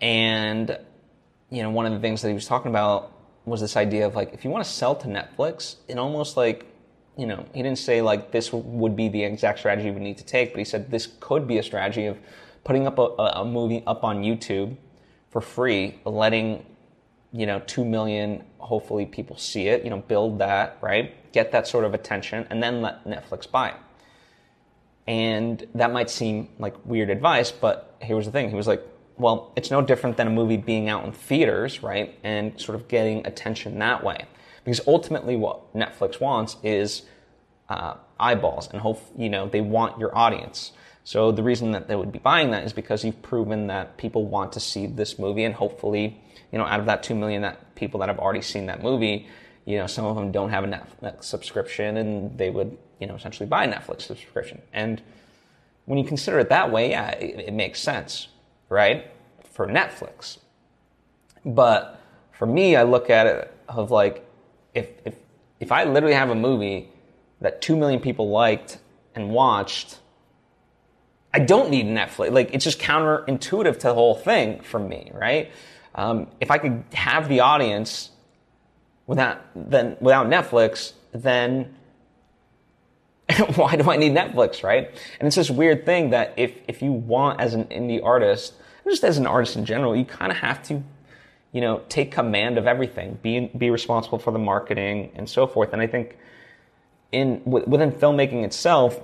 And 0.00 0.78
you 1.50 1.62
know, 1.62 1.70
one 1.70 1.86
of 1.86 1.92
the 1.92 2.00
things 2.00 2.22
that 2.22 2.28
he 2.28 2.34
was 2.34 2.46
talking 2.46 2.70
about 2.70 3.12
was 3.44 3.60
this 3.60 3.76
idea 3.76 4.06
of 4.06 4.14
like 4.14 4.32
if 4.32 4.44
you 4.44 4.50
want 4.50 4.64
to 4.64 4.70
sell 4.70 4.94
to 4.96 5.06
Netflix, 5.06 5.76
it 5.88 5.98
almost 5.98 6.36
like 6.36 6.66
you 7.16 7.26
know, 7.26 7.44
he 7.54 7.62
didn't 7.62 7.78
say 7.78 8.02
like 8.02 8.30
this 8.32 8.52
would 8.52 8.96
be 8.96 9.08
the 9.08 9.22
exact 9.22 9.58
strategy 9.60 9.90
we 9.90 10.00
need 10.00 10.18
to 10.18 10.24
take, 10.24 10.52
but 10.52 10.58
he 10.58 10.64
said 10.64 10.90
this 10.90 11.08
could 11.20 11.46
be 11.46 11.58
a 11.58 11.62
strategy 11.62 12.06
of 12.06 12.18
putting 12.64 12.86
up 12.86 12.98
a, 12.98 13.02
a 13.02 13.44
movie 13.44 13.82
up 13.86 14.04
on 14.04 14.22
YouTube 14.22 14.76
for 15.30 15.40
free, 15.40 15.98
letting 16.04 16.64
you 17.32 17.46
know 17.46 17.60
two 17.66 17.84
million 17.84 18.44
hopefully 18.58 19.04
people 19.04 19.36
see 19.36 19.68
it, 19.68 19.84
you 19.84 19.90
know, 19.90 19.98
build 19.98 20.38
that 20.38 20.78
right, 20.80 21.32
get 21.32 21.52
that 21.52 21.66
sort 21.66 21.84
of 21.84 21.94
attention, 21.94 22.46
and 22.50 22.62
then 22.62 22.80
let 22.80 23.04
Netflix 23.04 23.50
buy 23.50 23.68
it. 23.68 23.76
And 25.06 25.66
that 25.74 25.92
might 25.92 26.08
seem 26.08 26.48
like 26.58 26.74
weird 26.86 27.10
advice, 27.10 27.52
but 27.52 27.96
here 28.00 28.16
was 28.16 28.24
the 28.24 28.32
thing. 28.32 28.48
He 28.48 28.56
was 28.56 28.66
like, 28.66 28.82
well, 29.16 29.52
it's 29.54 29.70
no 29.70 29.82
different 29.82 30.16
than 30.16 30.26
a 30.26 30.30
movie 30.30 30.56
being 30.56 30.88
out 30.88 31.04
in 31.04 31.12
theaters, 31.12 31.82
right? 31.82 32.18
And 32.24 32.58
sort 32.58 32.74
of 32.74 32.88
getting 32.88 33.26
attention 33.26 33.78
that 33.78 34.02
way. 34.02 34.24
Because 34.64 34.80
ultimately, 34.86 35.36
what 35.36 35.74
Netflix 35.74 36.20
wants 36.20 36.56
is 36.62 37.02
uh, 37.68 37.94
eyeballs, 38.18 38.68
and 38.72 38.80
hope 38.80 39.02
you 39.16 39.28
know 39.28 39.48
they 39.48 39.60
want 39.60 39.98
your 39.98 40.16
audience. 40.16 40.72
So 41.04 41.32
the 41.32 41.42
reason 41.42 41.72
that 41.72 41.86
they 41.86 41.96
would 41.96 42.12
be 42.12 42.18
buying 42.18 42.50
that 42.52 42.64
is 42.64 42.72
because 42.72 43.04
you've 43.04 43.20
proven 43.20 43.66
that 43.66 43.98
people 43.98 44.24
want 44.24 44.52
to 44.52 44.60
see 44.60 44.86
this 44.86 45.18
movie, 45.18 45.44
and 45.44 45.54
hopefully, 45.54 46.18
you 46.50 46.58
know, 46.58 46.64
out 46.64 46.80
of 46.80 46.86
that 46.86 47.02
two 47.02 47.14
million 47.14 47.42
that 47.42 47.74
people 47.74 48.00
that 48.00 48.08
have 48.08 48.18
already 48.18 48.40
seen 48.40 48.66
that 48.66 48.82
movie, 48.82 49.26
you 49.66 49.76
know, 49.76 49.86
some 49.86 50.06
of 50.06 50.16
them 50.16 50.32
don't 50.32 50.48
have 50.48 50.64
a 50.64 50.66
Netflix 50.66 51.24
subscription, 51.24 51.98
and 51.98 52.38
they 52.38 52.48
would, 52.48 52.78
you 53.00 53.06
know, 53.06 53.14
essentially 53.14 53.46
buy 53.46 53.64
a 53.64 53.72
Netflix 53.72 54.02
subscription. 54.02 54.62
And 54.72 55.02
when 55.84 55.98
you 55.98 56.04
consider 56.04 56.38
it 56.38 56.48
that 56.48 56.70
way, 56.70 56.90
yeah, 56.90 57.10
it, 57.10 57.48
it 57.48 57.52
makes 57.52 57.80
sense, 57.80 58.28
right, 58.70 59.10
for 59.52 59.66
Netflix. 59.66 60.38
But 61.44 62.00
for 62.32 62.46
me, 62.46 62.76
I 62.76 62.82
look 62.84 63.10
at 63.10 63.26
it 63.26 63.52
of 63.68 63.90
like, 63.90 64.26
if 64.74 64.88
if 65.04 65.14
if 65.60 65.72
I 65.72 65.84
literally 65.84 66.14
have 66.14 66.30
a 66.30 66.34
movie 66.34 66.88
that 67.40 67.62
two 67.62 67.76
million 67.76 68.00
people 68.00 68.30
liked 68.30 68.78
and 69.14 69.30
watched 69.30 69.98
I 71.34 71.40
don't 71.40 71.70
need 71.70 71.86
Netflix. 71.86 72.30
Like 72.30 72.54
it's 72.54 72.64
just 72.64 72.78
counterintuitive 72.78 73.74
to 73.80 73.88
the 73.88 73.94
whole 73.94 74.14
thing 74.14 74.60
for 74.60 74.78
me, 74.78 75.10
right? 75.12 75.50
Um, 75.96 76.28
if 76.40 76.52
I 76.52 76.58
could 76.58 76.84
have 76.92 77.28
the 77.28 77.40
audience 77.40 78.10
without 79.08 79.40
then 79.56 79.96
without 80.00 80.28
Netflix, 80.28 80.92
then 81.12 81.74
why 83.56 83.74
do 83.74 83.90
I 83.90 83.96
need 83.96 84.12
Netflix, 84.12 84.62
right? 84.62 84.90
And 85.18 85.26
it's 85.26 85.34
this 85.34 85.50
weird 85.50 85.84
thing 85.84 86.10
that 86.10 86.34
if 86.36 86.52
if 86.68 86.82
you 86.82 86.92
want 86.92 87.40
as 87.40 87.52
an 87.54 87.64
indie 87.64 88.02
artist, 88.02 88.54
just 88.88 89.02
as 89.02 89.18
an 89.18 89.26
artist 89.26 89.56
in 89.56 89.64
general, 89.64 89.96
you 89.96 90.04
kind 90.04 90.30
of 90.30 90.38
have 90.38 90.62
to, 90.68 90.84
you 91.54 91.60
know, 91.60 91.80
take 91.88 92.10
command 92.10 92.58
of 92.58 92.66
everything, 92.66 93.16
be 93.22 93.46
be 93.56 93.70
responsible 93.70 94.18
for 94.18 94.32
the 94.32 94.38
marketing 94.40 95.12
and 95.14 95.30
so 95.30 95.46
forth. 95.46 95.72
And 95.72 95.80
I 95.80 95.86
think 95.86 96.18
in 97.12 97.40
within 97.44 97.92
filmmaking 97.92 98.44
itself 98.44 99.00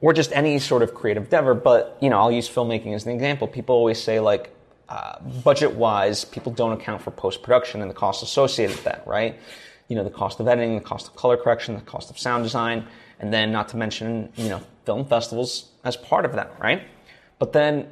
or 0.00 0.14
just 0.14 0.32
any 0.32 0.58
sort 0.58 0.82
of 0.82 0.94
creative 0.94 1.24
endeavor. 1.24 1.52
But 1.52 1.98
you 2.00 2.08
know, 2.08 2.18
I'll 2.18 2.32
use 2.32 2.48
filmmaking 2.48 2.94
as 2.94 3.04
an 3.04 3.12
example. 3.12 3.46
People 3.46 3.76
always 3.76 4.02
say 4.02 4.18
like, 4.18 4.50
uh, 4.88 5.20
budget-wise, 5.44 6.24
people 6.24 6.52
don't 6.52 6.72
account 6.72 7.02
for 7.02 7.10
post-production 7.10 7.82
and 7.82 7.90
the 7.90 7.94
costs 7.94 8.22
associated 8.22 8.74
with 8.74 8.84
that, 8.84 9.06
right? 9.06 9.38
You 9.88 9.96
know, 9.96 10.04
the 10.04 10.10
cost 10.10 10.40
of 10.40 10.48
editing, 10.48 10.76
the 10.76 10.84
cost 10.84 11.08
of 11.08 11.16
color 11.16 11.36
correction, 11.36 11.74
the 11.74 11.82
cost 11.82 12.08
of 12.08 12.18
sound 12.18 12.44
design, 12.44 12.86
and 13.20 13.30
then 13.30 13.52
not 13.52 13.68
to 13.70 13.76
mention, 13.76 14.32
you 14.36 14.48
know, 14.48 14.62
film 14.86 15.04
festivals 15.04 15.70
as 15.84 15.98
part 15.98 16.24
of 16.24 16.32
that, 16.32 16.54
right? 16.58 16.82
But 17.38 17.52
then, 17.52 17.88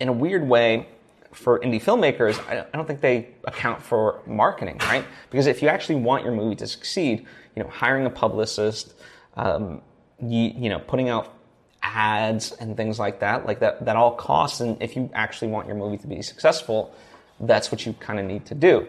in 0.00 0.08
a 0.08 0.12
weird 0.12 0.48
way, 0.48 0.88
for 1.34 1.58
indie 1.60 1.82
filmmakers, 1.82 2.38
I 2.48 2.64
don't 2.72 2.86
think 2.86 3.00
they 3.00 3.28
account 3.44 3.82
for 3.82 4.22
marketing, 4.26 4.78
right? 4.82 5.04
Because 5.30 5.46
if 5.46 5.62
you 5.62 5.68
actually 5.68 5.96
want 5.96 6.24
your 6.24 6.32
movie 6.32 6.54
to 6.56 6.66
succeed, 6.66 7.26
you 7.54 7.62
know, 7.62 7.68
hiring 7.68 8.06
a 8.06 8.10
publicist, 8.10 8.94
um, 9.36 9.82
you, 10.22 10.52
you 10.56 10.68
know, 10.68 10.78
putting 10.78 11.08
out 11.08 11.34
ads 11.82 12.52
and 12.52 12.76
things 12.76 12.98
like 12.98 13.20
that, 13.20 13.46
like 13.46 13.60
that, 13.60 13.84
that 13.84 13.96
all 13.96 14.12
costs. 14.12 14.60
And 14.60 14.80
if 14.80 14.96
you 14.96 15.10
actually 15.12 15.48
want 15.48 15.66
your 15.66 15.76
movie 15.76 15.98
to 15.98 16.06
be 16.06 16.22
successful, 16.22 16.94
that's 17.40 17.70
what 17.70 17.84
you 17.84 17.92
kind 17.94 18.18
of 18.18 18.26
need 18.26 18.46
to 18.46 18.54
do. 18.54 18.86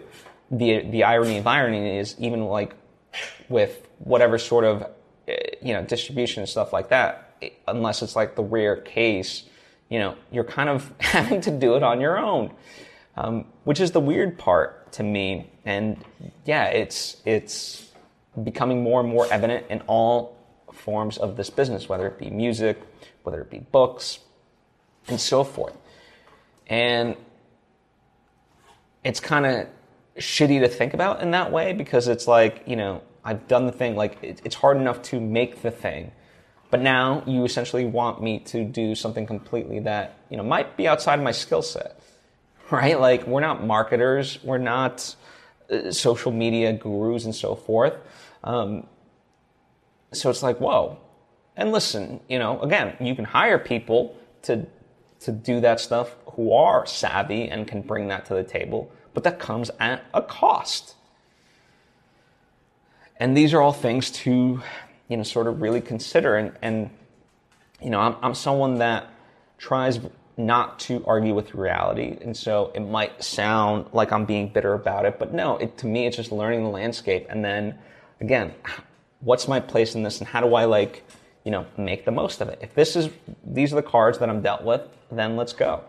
The, 0.52 0.88
the 0.90 1.04
irony 1.04 1.38
of 1.38 1.48
irony 1.48 1.98
is 1.98 2.16
even 2.20 2.46
like 2.46 2.76
with 3.50 3.88
whatever 4.00 4.38
sort 4.38 4.66
of, 4.66 4.88
eh, 5.28 5.36
you 5.62 5.74
know, 5.74 5.84
distribution 5.84 6.42
and 6.42 6.50
stuff 6.50 6.72
like 6.72 6.90
that, 6.90 7.36
unless 7.68 8.02
it's 8.02 8.16
like 8.16 8.36
the 8.36 8.44
rare 8.44 8.78
case, 8.78 9.44
you 9.90 10.00
know, 10.00 10.16
you're 10.32 10.44
kind 10.44 10.70
of 10.70 10.92
having 11.00 11.42
to 11.42 11.52
do 11.52 11.76
it 11.76 11.84
on 11.84 12.02
your 12.02 12.18
own, 12.18 12.52
um, 13.16 13.46
which 13.64 13.80
is 13.80 13.92
the 13.92 14.00
weird 14.00 14.38
part 14.38 14.92
to 14.94 15.04
me. 15.04 15.50
And 15.66 16.04
yeah, 16.46 16.66
it's, 16.66 17.18
it's 17.26 17.92
becoming 18.44 18.84
more 18.84 19.00
and 19.00 19.10
more 19.10 19.32
evident 19.32 19.66
in 19.70 19.82
all 19.88 20.38
forms 20.72 21.18
of 21.18 21.38
this 21.38 21.50
business, 21.50 21.88
whether 21.88 22.08
it 22.08 22.18
be 22.18 22.30
music, 22.30 22.82
whether 23.24 23.42
it 23.42 23.50
be 23.50 23.60
books, 23.60 24.20
and 25.08 25.20
so 25.20 25.44
forth. 25.44 25.78
And 26.68 27.16
it's 29.04 29.20
kind 29.20 29.46
of 29.46 29.68
shitty 30.18 30.60
to 30.62 30.68
think 30.68 30.94
about 30.94 31.22
in 31.22 31.32
that 31.32 31.52
way 31.52 31.74
because 31.74 32.08
it's 32.08 32.28
like, 32.28 32.64
you 32.66 32.76
know, 32.76 33.02
I've 33.24 33.48
done 33.48 33.66
the 33.66 33.72
thing, 33.72 33.96
like, 33.96 34.18
it's 34.22 34.56
hard 34.56 34.78
enough 34.78 35.02
to 35.04 35.20
make 35.20 35.62
the 35.62 35.72
thing. 35.72 36.12
But 36.72 36.82
now 36.82 37.24
you 37.26 37.46
essentially 37.46 37.86
want 37.86 38.22
me 38.22 38.40
to 38.40 38.64
do 38.64 38.96
something 38.96 39.26
completely 39.26 39.80
that, 39.82 40.18
you 40.30 40.38
know, 40.38 40.44
might 40.44 40.76
be 40.76 40.88
outside 40.88 41.22
my 41.22 41.32
skill 41.32 41.62
set, 41.62 42.00
right? 42.72 43.00
Like, 43.00 43.28
we're 43.28 43.42
not 43.42 43.64
marketers, 43.64 44.40
we're 44.44 44.58
not 44.58 45.16
uh, 45.72 45.92
social 45.92 46.32
media 46.32 46.74
gurus 46.74 47.26
and 47.26 47.36
so 47.36 47.56
forth. 47.56 47.96
Um, 48.44 48.88
so 50.12 50.30
it's 50.30 50.44
like, 50.44 50.58
whoa. 50.60 50.98
And 51.56 51.72
listen, 51.72 52.20
you 52.28 52.40
know, 52.40 52.60
again, 52.62 52.98
you 53.00 53.16
can 53.16 53.26
hire 53.26 53.60
people 53.60 54.18
to 54.44 54.66
to 55.26 55.32
do 55.32 55.60
that 55.62 55.80
stuff 55.80 56.16
who 56.34 56.54
are 56.54 56.86
savvy 56.86 57.50
and 57.50 57.68
can 57.68 57.82
bring 57.82 58.10
that 58.10 58.26
to 58.26 58.34
the 58.36 58.44
table, 58.44 58.92
but 59.14 59.24
that 59.24 59.40
comes 59.40 59.72
at 59.80 60.06
a 60.14 60.22
cost. 60.22 60.96
And 63.18 63.36
these 63.36 63.54
are 63.54 63.62
all 63.62 63.74
things 63.74 64.12
to, 64.12 64.62
you 65.08 65.18
know, 65.18 65.24
sort 65.24 65.48
of 65.48 65.62
really 65.62 65.82
consider. 65.82 66.36
And, 66.36 66.52
and 66.62 66.90
you 67.82 67.90
know, 67.90 68.00
I'm, 68.00 68.16
I'm 68.22 68.34
someone 68.36 68.80
that 68.80 69.10
tries 69.58 70.00
not 70.38 70.80
to 70.80 71.04
argue 71.06 71.34
with 71.34 71.56
reality. 71.56 72.18
And 72.22 72.36
so 72.36 72.72
it 72.76 72.82
might 72.82 73.24
sound 73.24 73.88
like 73.94 74.12
I'm 74.12 74.26
being 74.26 74.50
bitter 74.50 74.74
about 74.74 75.06
it, 75.06 75.18
but 75.18 75.34
no, 75.34 75.58
it, 75.58 75.78
to 75.80 75.88
me, 75.88 76.08
it's 76.08 76.18
just 76.18 76.32
learning 76.32 76.64
the 76.64 76.70
landscape. 76.70 77.28
And 77.30 77.44
then 77.44 77.78
again, 78.20 78.54
what's 79.22 79.48
my 79.48 79.60
place 79.60 79.96
in 79.96 80.04
this 80.04 80.20
and 80.20 80.28
how 80.28 80.42
do 80.42 80.54
I 80.56 80.66
like, 80.66 81.04
you 81.44 81.52
know, 81.52 81.66
make 81.78 82.06
the 82.06 82.12
most 82.12 82.42
of 82.42 82.50
it? 82.50 82.60
If 82.62 82.74
this 82.74 82.96
is, 82.96 83.10
these 83.46 83.72
are 83.72 83.78
the 83.78 83.84
cards 83.84 84.20
that 84.20 84.30
I'm 84.30 84.42
dealt 84.42 84.64
with, 84.64 84.82
then 85.12 85.38
let's 85.38 85.54
go, 85.54 85.84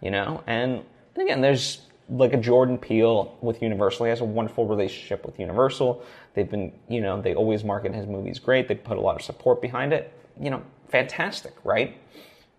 you 0.00 0.10
know? 0.10 0.44
And 0.46 0.84
again, 1.16 1.40
there's 1.40 1.80
like 2.12 2.34
a 2.34 2.36
Jordan 2.36 2.76
Peele 2.78 3.36
with 3.40 3.62
Universal. 3.62 4.04
He 4.06 4.10
has 4.10 4.20
a 4.20 4.24
wonderful 4.24 4.66
relationship 4.66 5.24
with 5.24 5.40
Universal. 5.40 6.04
They've 6.34 6.50
been, 6.50 6.72
you 6.88 7.00
know, 7.00 7.20
they 7.20 7.34
always 7.34 7.64
market 7.64 7.94
his 7.94 8.06
movies 8.06 8.38
great. 8.38 8.68
They 8.68 8.74
put 8.74 8.98
a 8.98 9.00
lot 9.00 9.16
of 9.16 9.22
support 9.22 9.62
behind 9.62 9.92
it. 9.92 10.12
You 10.40 10.50
know, 10.50 10.62
fantastic, 10.88 11.54
right? 11.64 11.96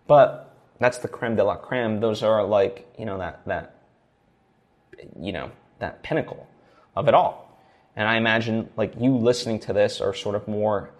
But 0.06 0.56
that's 0.80 0.98
the 0.98 1.08
creme 1.08 1.36
de 1.36 1.44
la 1.44 1.56
creme. 1.56 2.00
Those 2.00 2.22
are 2.22 2.44
like, 2.44 2.86
you 2.98 3.04
know, 3.04 3.18
that, 3.18 3.46
that, 3.46 3.76
you 5.18 5.32
know, 5.32 5.50
that 5.78 6.02
pinnacle 6.02 6.46
of 6.96 7.08
it 7.08 7.14
all. 7.14 7.58
And 7.96 8.08
I 8.08 8.16
imagine 8.16 8.68
like 8.76 8.94
you 8.98 9.16
listening 9.16 9.60
to 9.60 9.72
this 9.72 10.00
are 10.00 10.14
sort 10.14 10.34
of 10.34 10.48
more 10.48 10.90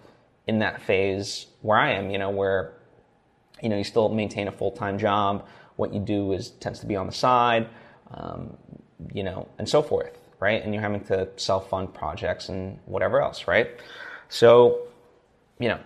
in 0.47 0.61
that 0.61 0.81
phase 0.83 1.47
where 1.63 1.79
I 1.79 1.93
am, 1.93 2.11
you 2.11 2.19
know, 2.19 2.31
where, 2.31 2.75
you 3.63 3.69
know, 3.69 3.77
you 3.77 3.85
still 3.85 4.09
maintain 4.09 4.47
a 4.47 4.53
full-time 4.53 4.99
job. 4.99 5.47
What 5.77 5.93
you 5.93 5.99
do 5.99 6.33
is 6.33 6.51
tends 6.51 6.79
to 6.81 6.87
be 6.87 6.95
on 6.95 7.07
the 7.07 7.13
side, 7.13 7.69
um, 8.11 8.57
you 9.13 9.23
know, 9.23 9.49
and 9.59 9.69
so 9.69 9.83
forth, 9.83 10.17
right? 10.41 10.63
And 10.63 10.73
you're 10.73 10.83
having 10.83 11.05
to 11.07 11.29
self-fund 11.37 11.95
projects 11.95 12.49
and 12.49 12.79
whatever 12.87 13.21
else, 13.21 13.47
right? 13.47 13.71
So, 14.29 14.87
you 15.59 15.69
know, 15.69 15.81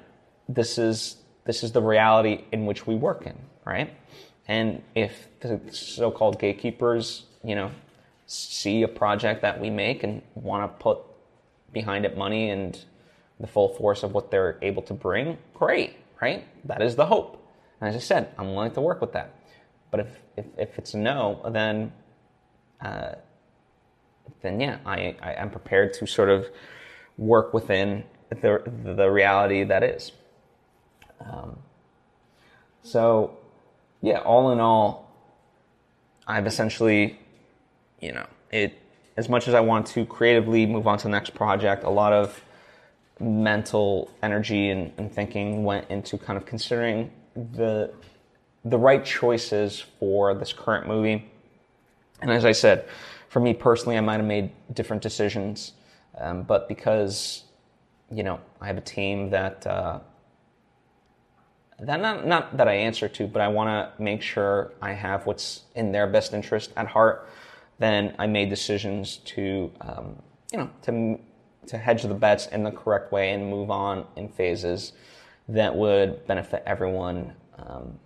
this 0.49 0.79
is 0.79 1.17
this 1.45 1.63
is 1.63 1.73
the 1.73 1.83
reality 1.83 2.45
in 2.53 2.67
which 2.67 2.87
we 2.87 2.95
work 2.95 3.27
in, 3.27 3.37
right? 3.65 3.91
And 4.47 4.83
if 4.95 5.29
the 5.41 5.61
so-called 5.71 6.39
gatekeepers, 6.39 7.25
you 7.43 7.55
know, 7.55 7.71
see 8.27 8.83
a 8.83 8.89
project 8.89 9.43
that 9.43 9.59
we 9.59 9.71
make 9.71 10.03
and 10.05 10.21
want 10.35 10.63
to 10.63 10.83
put 10.83 10.99
behind 11.73 12.05
it 12.05 12.17
money 12.17 12.51
and 12.51 12.79
the 13.41 13.47
full 13.47 13.69
force 13.69 14.03
of 14.03 14.13
what 14.13 14.31
they're 14.31 14.59
able 14.63 14.83
to 14.83 14.95
bring, 14.95 15.39
great, 15.55 15.97
right? 16.21 16.47
That 16.67 16.83
is 16.83 16.97
the 16.97 17.07
hope. 17.07 17.43
And 17.81 17.89
as 17.89 17.97
I 17.97 18.01
said, 18.01 18.35
I'm 18.37 18.55
willing 18.55 18.73
to 18.73 18.81
work 18.81 19.01
with 19.01 19.13
that. 19.13 19.35
But 19.91 20.01
if, 20.01 20.09
if, 20.37 20.47
if 20.59 20.79
it's 20.79 20.95
a 20.95 20.99
no, 20.99 21.41
then, 21.51 21.93
uh, 22.81 23.13
then 24.43 24.61
yeah, 24.61 24.79
I, 24.87 25.17
I 25.23 25.33
am 25.35 25.51
prepared 25.51 25.95
to 25.95 26.07
sort 26.07 26.29
of 26.29 26.47
work 27.17 27.53
within 27.53 28.05
the, 28.31 28.63
the 28.97 29.11
reality 29.11 29.65
that 29.65 29.83
is. 29.83 30.13
Um, 31.21 31.59
so, 32.83 33.37
yeah, 34.03 34.19
all 34.19 34.53
in 34.53 34.61
all, 34.61 35.11
I've 36.27 36.47
essentially 36.47 37.19
you 38.01 38.13
know, 38.13 38.27
it 38.51 38.79
as 39.17 39.29
much 39.29 39.49
as 39.49 39.55
I 39.55 39.61
want 39.61 39.87
to 39.89 40.07
creatively 40.07 40.67
move 40.67 40.87
on 40.87 40.99
to 40.99 41.05
the 41.05 41.11
next 41.11 41.35
project, 41.35 41.85
a 41.85 41.91
lot 41.91 42.13
of 42.13 42.41
mental 43.21 44.11
energy 44.23 44.71
and, 44.71 44.93
and 44.97 45.13
thinking 45.13 45.65
went 45.65 45.91
into 45.91 46.17
kind 46.17 46.37
of 46.37 46.47
considering 46.47 47.11
the 47.35 47.93
the 48.65 48.79
right 48.79 49.05
choices 49.05 49.85
for 49.99 50.35
this 50.35 50.53
current 50.53 50.87
movie. 50.87 51.31
And 52.21 52.31
as 52.31 52.45
I 52.45 52.53
said, 52.53 52.89
for 53.29 53.41
me 53.41 53.55
personally, 53.55 53.97
I 53.97 54.01
might 54.01 54.17
have 54.17 54.25
made 54.25 54.51
different 54.73 55.03
decisions, 55.03 55.73
um, 56.17 56.43
but 56.43 56.69
because 56.69 57.45
you 58.11 58.23
know 58.23 58.41
I 58.61 58.67
have 58.67 58.79
a 58.79 58.83
team 58.83 59.31
that 59.31 59.67
uh, 59.67 60.01
that 61.81 62.01
not, 62.01 62.27
not 62.27 62.57
that 62.57 62.69
I 62.69 62.75
answer 62.75 63.09
to, 63.09 63.27
but 63.27 63.41
I 63.41 63.49
want 63.49 63.69
to 63.69 64.03
make 64.03 64.21
sure 64.21 64.73
I 64.83 64.93
have 64.93 65.27
what's 65.27 65.63
in 65.75 65.93
their 65.93 66.07
best 66.07 66.35
interest 66.35 66.73
at 66.77 66.89
heart, 66.89 67.29
then 67.79 68.17
I 68.19 68.27
made 68.27 68.51
decisions 68.51 69.19
to, 69.19 69.71
um, 69.81 70.17
you 70.53 70.59
know, 70.59 70.71
to, 70.83 71.21
to 71.69 71.79
hedge 71.79 72.03
the 72.03 72.15
bets 72.15 72.47
in 72.49 72.65
the 72.65 72.73
correct 72.73 73.13
way 73.13 73.31
and 73.31 73.49
move 73.49 73.71
on 73.71 74.05
in 74.17 74.29
phases 74.29 74.93
that 75.49 75.75
would 75.75 76.27
benefit 76.27 76.65
everyone, 76.67 77.33
um, 77.59 77.99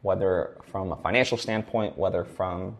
whether 0.00 0.56
from 0.70 0.92
a 0.92 0.96
financial 0.96 1.36
standpoint, 1.36 1.98
whether 1.98 2.24
from 2.24 2.76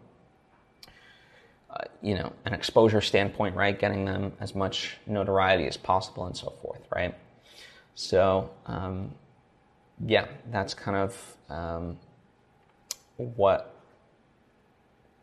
uh, 1.71 1.85
you 2.01 2.15
know 2.15 2.31
an 2.45 2.53
exposure 2.53 3.01
standpoint, 3.01 3.55
right? 3.55 3.77
Getting 3.77 4.05
them 4.05 4.33
as 4.39 4.55
much 4.55 4.97
notoriety 5.07 5.67
as 5.67 5.77
possible 5.77 6.25
and 6.25 6.35
so 6.35 6.51
forth, 6.61 6.81
right? 6.93 7.15
So 7.95 8.49
um, 8.65 9.13
yeah, 10.05 10.27
that's 10.51 10.73
kind 10.73 10.97
of 10.97 11.37
um, 11.49 11.97
what 13.17 13.75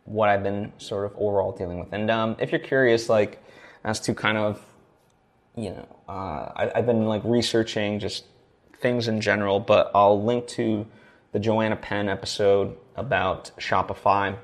what 0.05 0.29
I've 0.29 0.43
been 0.43 0.73
sort 0.79 1.05
of 1.05 1.13
overall 1.19 1.53
dealing 1.53 1.79
with. 1.79 1.93
And 1.93 2.11
um, 2.11 2.37
if 2.39 2.51
you're 2.51 2.61
curious, 2.61 3.09
like 3.09 3.43
as 3.85 4.01
to 4.01 4.15
kind 4.15 4.39
of 4.39 4.65
you 5.59 5.71
know, 5.71 5.89
uh, 6.09 6.53
I, 6.55 6.71
I've 6.77 6.87
been 6.87 7.07
like 7.07 7.23
researching 7.25 7.99
just 7.99 8.25
things 8.81 9.09
in 9.09 9.21
general, 9.21 9.59
but 9.59 9.91
I'll 9.95 10.23
link 10.23 10.47
to 10.49 10.87
the 11.33 11.39
Joanna 11.39 11.77
Penn 11.77 12.09
episode 12.09 12.77
about 12.97 13.51
Shopify 13.59 14.37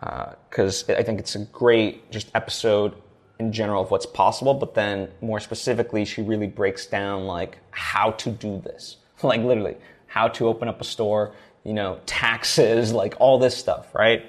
because 0.00 0.88
uh, 0.88 0.94
I 0.94 1.02
think 1.02 1.18
it's 1.18 1.34
a 1.34 1.40
great 1.46 2.10
just 2.10 2.30
episode 2.34 2.94
in 3.38 3.52
general 3.52 3.82
of 3.82 3.90
what's 3.90 4.06
possible, 4.06 4.54
but 4.54 4.74
then 4.74 5.08
more 5.20 5.40
specifically, 5.40 6.04
she 6.04 6.22
really 6.22 6.46
breaks 6.46 6.86
down 6.86 7.24
like 7.26 7.58
how 7.70 8.12
to 8.12 8.30
do 8.30 8.60
this, 8.60 8.96
like 9.22 9.42
literally 9.42 9.76
how 10.06 10.28
to 10.28 10.46
open 10.46 10.68
up 10.68 10.80
a 10.80 10.84
store, 10.84 11.34
you 11.64 11.72
know, 11.72 12.00
taxes, 12.06 12.92
like 12.92 13.14
all 13.18 13.38
this 13.38 13.56
stuff, 13.56 13.94
right? 13.94 14.24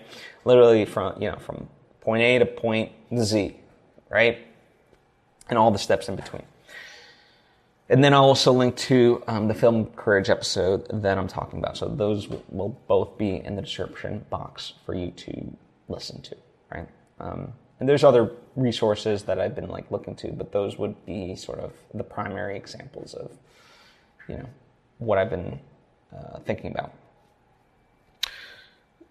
Literally 0.45 0.85
from 0.85 1.21
you 1.21 1.29
know 1.29 1.37
from 1.37 1.67
point 2.01 2.21
A 2.21 2.39
to 2.39 2.45
point 2.45 2.91
Z, 3.17 3.55
right? 4.09 4.45
And 5.49 5.57
all 5.57 5.71
the 5.71 5.79
steps 5.79 6.09
in 6.09 6.15
between. 6.15 6.43
And 7.89 8.03
then 8.03 8.13
I'll 8.13 8.25
also 8.25 8.53
link 8.53 8.75
to 8.77 9.23
um, 9.27 9.47
the 9.47 9.55
film 9.55 9.87
courage 9.95 10.29
episode 10.29 10.85
that 11.01 11.17
I'm 11.17 11.27
talking 11.27 11.57
about. 11.57 11.75
So 11.75 11.87
those 11.87 12.27
will 12.49 12.79
both 12.87 13.17
be 13.17 13.37
in 13.37 13.55
the 13.55 13.63
description 13.63 14.25
box 14.29 14.73
for 14.85 14.93
you 14.93 15.09
to 15.11 15.57
listen 15.87 16.21
to, 16.21 16.37
right? 16.71 16.87
Um, 17.19 17.53
and 17.79 17.89
there's 17.89 18.03
other 18.03 18.31
resources 18.55 19.23
that 19.23 19.39
I've 19.39 19.55
been 19.55 19.69
like 19.69 19.89
looking 19.89 20.15
to, 20.17 20.31
but 20.31 20.51
those 20.51 20.77
would 20.77 21.03
be 21.05 21.35
sort 21.35 21.59
of 21.59 21.73
the 21.93 22.03
primary 22.03 22.55
examples 22.55 23.15
of, 23.15 23.31
you 24.27 24.37
know, 24.37 24.49
what 24.99 25.17
I've 25.17 25.29
been 25.31 25.59
uh, 26.15 26.39
thinking 26.39 26.71
about. 26.71 26.93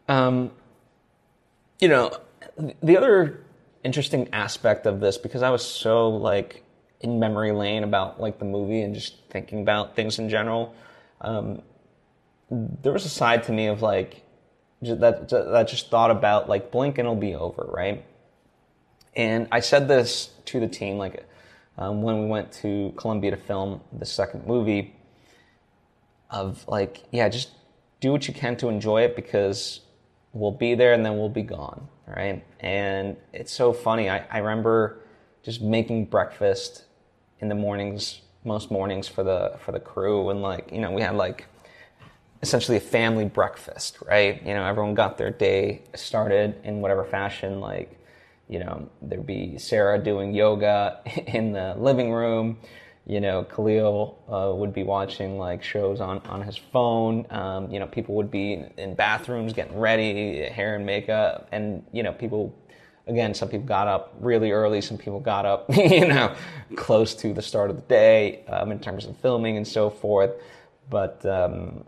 Um, 0.06 0.52
you 1.80 1.88
know, 1.88 2.16
the 2.82 2.96
other 2.96 3.40
interesting 3.82 4.28
aspect 4.32 4.86
of 4.86 5.00
this, 5.00 5.18
because 5.18 5.42
I 5.42 5.50
was 5.50 5.64
so 5.64 6.10
like 6.10 6.62
in 7.00 7.18
memory 7.18 7.52
lane 7.52 7.84
about 7.84 8.20
like 8.20 8.38
the 8.38 8.44
movie 8.44 8.82
and 8.82 8.94
just 8.94 9.16
thinking 9.30 9.60
about 9.60 9.94
things 9.94 10.18
in 10.18 10.28
general. 10.28 10.74
Um, 11.20 11.62
there 12.50 12.92
was 12.92 13.04
a 13.04 13.10
side 13.10 13.44
to 13.44 13.52
me 13.52 13.66
of 13.66 13.82
like 13.82 14.22
that 14.82 15.28
that 15.28 15.68
just 15.68 15.90
thought 15.90 16.10
about 16.10 16.48
like 16.48 16.70
blink 16.70 16.98
and 16.98 17.06
it'll 17.06 17.16
be 17.16 17.34
over, 17.34 17.64
right? 17.68 18.04
And 19.14 19.48
I 19.50 19.60
said 19.60 19.88
this 19.88 20.30
to 20.46 20.60
the 20.60 20.68
team 20.68 20.98
like 20.98 21.26
um, 21.76 22.02
when 22.02 22.20
we 22.20 22.26
went 22.26 22.52
to 22.62 22.92
Colombia 22.96 23.32
to 23.32 23.36
film 23.36 23.80
the 23.92 24.06
second 24.06 24.46
movie 24.46 24.94
of 26.30 26.66
like 26.68 27.02
yeah 27.10 27.28
just 27.28 27.50
do 28.00 28.12
what 28.12 28.28
you 28.28 28.34
can 28.34 28.56
to 28.56 28.68
enjoy 28.68 29.02
it 29.02 29.16
because 29.16 29.80
we'll 30.32 30.52
be 30.52 30.74
there 30.74 30.92
and 30.92 31.04
then 31.04 31.16
we'll 31.16 31.28
be 31.28 31.42
gone 31.42 31.88
right 32.06 32.44
and 32.60 33.16
it's 33.32 33.52
so 33.52 33.72
funny 33.72 34.10
i, 34.10 34.24
I 34.30 34.38
remember 34.38 35.00
just 35.42 35.62
making 35.62 36.06
breakfast 36.06 36.84
in 37.40 37.48
the 37.48 37.54
mornings, 37.54 38.20
most 38.44 38.70
mornings 38.70 39.08
for 39.08 39.22
the 39.22 39.56
for 39.64 39.72
the 39.72 39.80
crew, 39.80 40.30
and 40.30 40.42
like 40.42 40.70
you 40.72 40.80
know 40.80 40.90
we 40.90 41.02
had 41.02 41.14
like 41.14 41.46
essentially 42.42 42.76
a 42.76 42.80
family 42.80 43.24
breakfast, 43.24 43.98
right? 44.06 44.44
You 44.44 44.54
know, 44.54 44.64
everyone 44.64 44.94
got 44.94 45.18
their 45.18 45.30
day 45.30 45.82
started 45.94 46.56
in 46.64 46.80
whatever 46.80 47.04
fashion. 47.04 47.60
Like, 47.60 47.98
you 48.48 48.58
know, 48.60 48.88
there'd 49.02 49.26
be 49.26 49.58
Sarah 49.58 49.98
doing 49.98 50.34
yoga 50.34 51.00
in 51.26 51.52
the 51.52 51.74
living 51.78 52.12
room. 52.12 52.58
You 53.06 53.20
know, 53.20 53.44
Khalil 53.44 54.18
uh, 54.28 54.54
would 54.54 54.74
be 54.74 54.82
watching 54.82 55.38
like 55.38 55.62
shows 55.62 56.00
on, 56.00 56.18
on 56.26 56.42
his 56.42 56.58
phone. 56.58 57.26
Um, 57.30 57.70
you 57.70 57.80
know, 57.80 57.86
people 57.86 58.14
would 58.16 58.30
be 58.30 58.62
in 58.76 58.94
bathrooms 58.94 59.54
getting 59.54 59.78
ready, 59.78 60.42
hair 60.42 60.76
and 60.76 60.84
makeup, 60.84 61.48
and 61.50 61.82
you 61.92 62.02
know, 62.02 62.12
people 62.12 62.54
again, 63.08 63.34
some 63.34 63.48
people 63.48 63.66
got 63.66 63.88
up 63.88 64.14
really 64.20 64.52
early, 64.52 64.80
some 64.80 64.98
people 64.98 65.18
got 65.20 65.44
up, 65.46 65.64
you 65.76 66.06
know, 66.06 66.34
close 66.76 67.14
to 67.16 67.32
the 67.32 67.42
start 67.42 67.70
of 67.70 67.76
the 67.76 67.82
day 67.82 68.44
um, 68.46 68.70
in 68.70 68.78
terms 68.78 69.06
of 69.06 69.16
filming 69.16 69.56
and 69.56 69.66
so 69.66 69.90
forth. 69.90 70.30
But 70.90 71.24
um, 71.26 71.84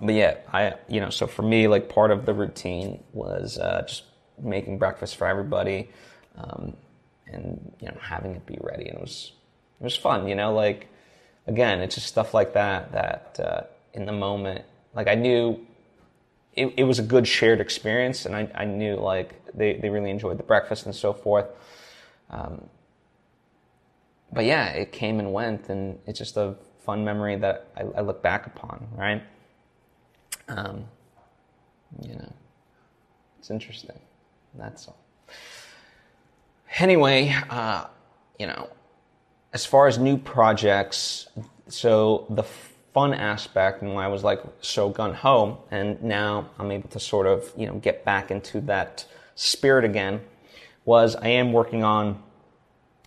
but 0.00 0.14
yeah, 0.14 0.36
I 0.52 0.74
you 0.88 1.00
know, 1.00 1.10
so 1.10 1.26
for 1.26 1.42
me, 1.42 1.68
like 1.68 1.88
part 1.88 2.10
of 2.10 2.26
the 2.26 2.34
routine 2.34 3.02
was 3.12 3.58
uh, 3.58 3.84
just 3.86 4.04
making 4.40 4.78
breakfast 4.78 5.16
for 5.16 5.26
everybody, 5.26 5.90
um, 6.36 6.76
and 7.26 7.72
you 7.80 7.88
know, 7.88 7.96
having 8.00 8.34
it 8.34 8.44
be 8.46 8.58
ready, 8.60 8.88
and 8.88 8.98
it 8.98 9.00
was 9.00 9.32
it 9.80 9.84
was 9.84 9.96
fun, 9.96 10.28
you 10.28 10.34
know, 10.34 10.52
like 10.52 10.88
again, 11.46 11.80
it's 11.80 11.94
just 11.94 12.06
stuff 12.06 12.34
like 12.34 12.52
that 12.54 12.92
that 12.92 13.40
uh, 13.42 13.62
in 13.94 14.06
the 14.06 14.12
moment, 14.12 14.64
like 14.94 15.08
I 15.08 15.14
knew 15.14 15.66
it, 16.58 16.74
it 16.78 16.84
was 16.84 16.98
a 16.98 17.02
good 17.02 17.26
shared 17.26 17.60
experience, 17.60 18.26
and 18.26 18.34
I, 18.34 18.50
I 18.54 18.64
knew 18.64 18.96
like 18.96 19.34
they, 19.54 19.74
they 19.74 19.88
really 19.88 20.10
enjoyed 20.10 20.38
the 20.38 20.42
breakfast 20.42 20.86
and 20.86 20.94
so 20.94 21.12
forth. 21.12 21.46
Um, 22.30 22.68
but 24.32 24.44
yeah, 24.44 24.68
it 24.70 24.92
came 24.92 25.20
and 25.20 25.32
went, 25.32 25.68
and 25.68 25.98
it's 26.06 26.18
just 26.18 26.36
a 26.36 26.56
fun 26.80 27.04
memory 27.04 27.36
that 27.36 27.68
I, 27.76 27.82
I 27.98 28.00
look 28.00 28.22
back 28.22 28.46
upon, 28.46 28.86
right? 28.96 29.22
Um, 30.48 30.84
you 32.02 32.14
know, 32.14 32.32
it's 33.38 33.50
interesting. 33.50 33.98
That's 34.54 34.88
all. 34.88 34.98
Anyway, 36.78 37.34
uh, 37.48 37.86
you 38.38 38.46
know, 38.46 38.68
as 39.52 39.64
far 39.64 39.86
as 39.86 39.96
new 39.98 40.18
projects, 40.18 41.28
so 41.68 42.26
the 42.30 42.44
fun 42.92 43.14
aspect 43.14 43.82
and 43.82 43.94
why 43.94 44.04
I 44.04 44.08
was 44.08 44.24
like 44.24 44.42
so 44.60 44.88
gun 44.88 45.14
ho, 45.14 45.62
and 45.70 46.02
now 46.02 46.50
I'm 46.58 46.70
able 46.70 46.88
to 46.90 47.00
sort 47.00 47.26
of 47.26 47.52
you 47.56 47.66
know 47.66 47.74
get 47.74 48.04
back 48.04 48.30
into 48.30 48.60
that 48.62 49.06
spirit 49.34 49.84
again. 49.84 50.20
Was 50.84 51.16
I 51.16 51.28
am 51.28 51.52
working 51.52 51.84
on 51.84 52.22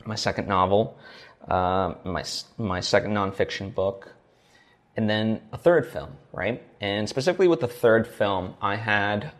my 0.05 0.15
second 0.15 0.47
novel, 0.47 0.97
uh, 1.47 1.95
my 2.03 2.23
my 2.57 2.79
second 2.79 3.13
nonfiction 3.13 3.73
book, 3.73 4.13
and 4.95 5.09
then 5.09 5.41
a 5.51 5.57
third 5.57 5.87
film, 5.87 6.11
right? 6.31 6.63
And 6.79 7.07
specifically 7.09 7.47
with 7.47 7.59
the 7.59 7.67
third 7.67 8.07
film, 8.07 8.55
I 8.61 8.75
had 8.75 9.31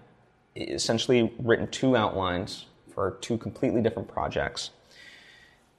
essentially 0.55 1.31
written 1.39 1.67
two 1.67 1.95
outlines 1.95 2.65
for 2.93 3.17
two 3.21 3.37
completely 3.37 3.81
different 3.81 4.09
projects, 4.09 4.71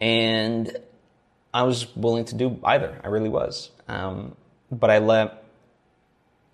and 0.00 0.76
I 1.52 1.64
was 1.64 1.94
willing 1.94 2.24
to 2.26 2.34
do 2.34 2.58
either. 2.64 3.00
I 3.04 3.08
really 3.08 3.28
was. 3.28 3.70
Um, 3.88 4.36
but 4.72 4.90
I 4.90 4.98
let 4.98 5.44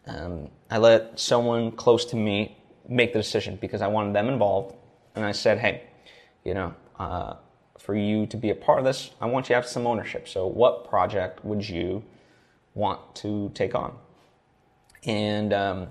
um, 0.06 0.48
I 0.70 0.78
let 0.78 1.18
someone 1.18 1.70
close 1.72 2.04
to 2.06 2.16
me 2.16 2.56
make 2.88 3.12
the 3.12 3.18
decision 3.18 3.56
because 3.60 3.80
I 3.80 3.86
wanted 3.86 4.14
them 4.14 4.28
involved, 4.28 4.74
and 5.14 5.24
I 5.24 5.32
said, 5.32 5.58
hey, 5.58 5.82
you 6.44 6.54
know, 6.54 6.74
uh, 6.98 7.34
for 7.78 7.94
you 7.94 8.26
to 8.26 8.36
be 8.36 8.50
a 8.50 8.54
part 8.54 8.78
of 8.78 8.84
this, 8.84 9.10
I 9.20 9.26
want 9.26 9.46
you 9.46 9.48
to 9.48 9.54
have 9.54 9.66
some 9.66 9.86
ownership. 9.86 10.26
So, 10.26 10.46
what 10.46 10.88
project 10.88 11.44
would 11.44 11.66
you 11.66 12.02
want 12.74 13.14
to 13.16 13.50
take 13.54 13.74
on? 13.74 13.96
And 15.04 15.52
um, 15.52 15.88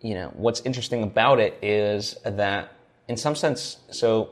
you 0.00 0.14
know, 0.14 0.32
what's 0.34 0.60
interesting 0.62 1.02
about 1.02 1.38
it 1.38 1.58
is 1.62 2.16
that, 2.24 2.72
in 3.08 3.16
some 3.16 3.36
sense, 3.36 3.78
so 3.90 4.30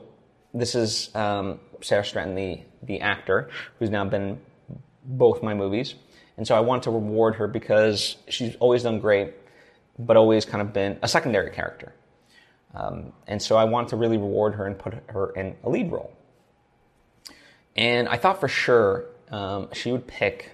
this 0.53 0.75
is 0.75 1.15
um, 1.15 1.59
Sarah 1.81 2.03
Stratton, 2.03 2.35
the 2.35 2.61
the 2.83 2.99
actor, 2.99 3.49
who's 3.77 3.89
now 3.89 4.03
been 4.03 4.39
both 5.03 5.43
my 5.43 5.53
movies. 5.53 5.95
And 6.37 6.47
so 6.47 6.55
I 6.55 6.61
want 6.61 6.83
to 6.83 6.91
reward 6.91 7.35
her 7.35 7.47
because 7.47 8.17
she's 8.27 8.55
always 8.55 8.83
done 8.83 8.99
great, 8.99 9.33
but 9.99 10.17
always 10.17 10.45
kind 10.45 10.61
of 10.61 10.73
been 10.73 10.97
a 11.01 11.07
secondary 11.07 11.51
character. 11.51 11.93
Um, 12.73 13.11
and 13.27 13.41
so 13.41 13.57
I 13.57 13.65
want 13.65 13.89
to 13.89 13.97
really 13.97 14.17
reward 14.17 14.55
her 14.55 14.65
and 14.65 14.77
put 14.77 14.93
her 15.09 15.31
in 15.31 15.55
a 15.63 15.69
lead 15.69 15.91
role. 15.91 16.11
And 17.75 18.07
I 18.07 18.17
thought 18.17 18.39
for 18.39 18.47
sure 18.47 19.05
um, 19.29 19.69
she 19.73 19.91
would 19.91 20.07
pick 20.07 20.51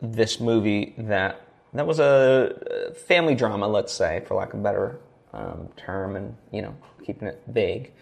this 0.00 0.40
movie 0.40 0.94
that 0.98 1.40
that 1.74 1.86
was 1.86 1.98
a 1.98 2.94
family 3.06 3.34
drama, 3.34 3.68
let's 3.68 3.92
say, 3.92 4.22
for 4.26 4.34
lack 4.34 4.54
of 4.54 4.60
a 4.60 4.62
better 4.62 5.00
um, 5.32 5.68
term, 5.76 6.16
and 6.16 6.36
you 6.50 6.62
know, 6.62 6.74
keeping 7.04 7.28
it 7.28 7.42
vague. 7.46 7.92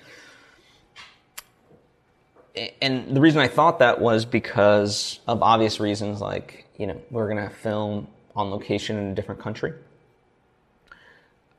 And 2.80 3.14
the 3.14 3.20
reason 3.20 3.40
I 3.40 3.48
thought 3.48 3.80
that 3.80 4.00
was 4.00 4.24
because 4.24 5.18
of 5.26 5.42
obvious 5.42 5.80
reasons, 5.80 6.20
like 6.20 6.66
you 6.78 6.86
know 6.86 7.00
we're 7.10 7.28
gonna 7.28 7.50
film 7.50 8.08
on 8.36 8.50
location 8.50 8.96
in 8.96 9.10
a 9.10 9.14
different 9.14 9.40
country. 9.40 9.72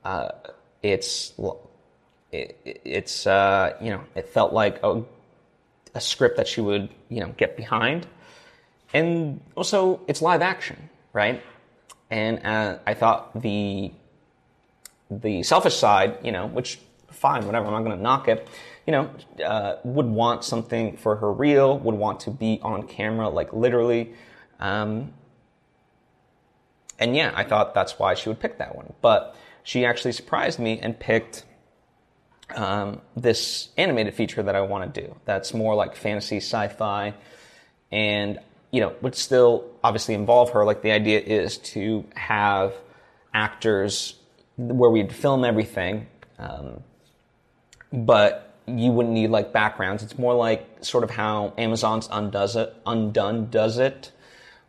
Uh, 0.04 0.30
it's 0.82 1.34
it, 2.32 2.82
it's 2.86 3.28
uh, 3.28 3.76
you 3.82 3.90
know 3.90 4.02
it 4.16 4.30
felt 4.30 4.54
like 4.54 4.80
a, 4.84 5.02
a 5.94 6.02
script 6.02 6.38
that 6.38 6.48
she 6.48 6.62
would 6.62 6.90
you 7.10 7.20
know 7.20 7.34
get 7.38 7.58
behind, 7.58 8.08
and 8.94 9.42
also 9.56 10.00
it's 10.08 10.22
live 10.22 10.42
action, 10.42 10.90
right? 11.12 11.42
And 12.10 12.46
uh, 12.46 12.78
I 12.86 12.94
thought 12.94 13.42
the 13.42 13.92
the 15.12 15.44
selfish 15.44 15.76
side, 15.76 16.20
you 16.24 16.32
know, 16.32 16.48
which 16.48 16.80
fine, 17.10 17.46
whatever, 17.46 17.68
I'm 17.68 17.84
not 17.84 17.96
to 17.96 18.02
knock 18.02 18.28
it, 18.28 18.48
you 18.86 18.92
know, 18.92 19.10
uh, 19.44 19.78
would 19.84 20.06
want 20.06 20.44
something 20.44 20.98
for 20.98 21.16
her 21.16 21.32
reel, 21.32 21.80
would 21.80 21.96
want 21.96 22.20
to 22.22 22.32
be 22.32 22.60
on 22.62 22.88
camera, 22.88 23.30
like 23.30 23.52
literally. 23.52 24.14
Um, 24.60 25.14
and 27.00 27.16
yeah, 27.16 27.34
I 27.36 27.44
thought 27.44 27.74
that's 27.74 27.98
why 27.98 28.14
she 28.14 28.30
would 28.30 28.40
pick 28.40 28.60
that 28.60 28.76
one. 28.76 28.94
But 29.02 29.36
she 29.64 29.86
actually 29.86 30.12
surprised 30.12 30.60
me 30.60 30.80
and 30.80 30.98
picked 30.98 31.44
um, 32.56 33.02
this 33.18 33.70
animated 33.78 34.14
feature 34.14 34.44
that 34.44 34.56
I 34.56 34.62
want 34.62 34.94
to 34.94 35.02
do. 35.02 35.16
That's 35.26 35.54
more 35.54 35.76
like 35.76 35.96
fantasy, 35.96 36.38
sci-fi, 36.38 37.16
and 37.92 38.40
you 38.72 38.82
know 38.82 38.94
would 39.02 39.16
still 39.16 39.66
obviously 39.84 40.14
involve 40.14 40.52
her. 40.52 40.64
Like 40.64 40.84
the 40.84 40.92
idea 40.92 41.20
is 41.20 41.58
to 41.60 42.06
have 42.16 42.76
actors 43.34 44.16
where 44.58 44.90
we'd 44.90 45.12
film 45.12 45.44
everything, 45.44 46.08
um, 46.38 46.84
but 47.92 48.55
you 48.68 48.92
wouldn't 48.92 49.14
need 49.14 49.30
like 49.30 49.54
backgrounds. 49.54 50.04
It's 50.04 50.18
more 50.18 50.34
like 50.34 50.68
sort 50.82 51.04
of 51.04 51.12
how 51.12 51.54
Amazon's 51.58 52.08
Undoes 52.12 52.56
It, 52.56 52.74
Undone 52.86 53.50
does 53.50 53.78
it, 53.78 54.12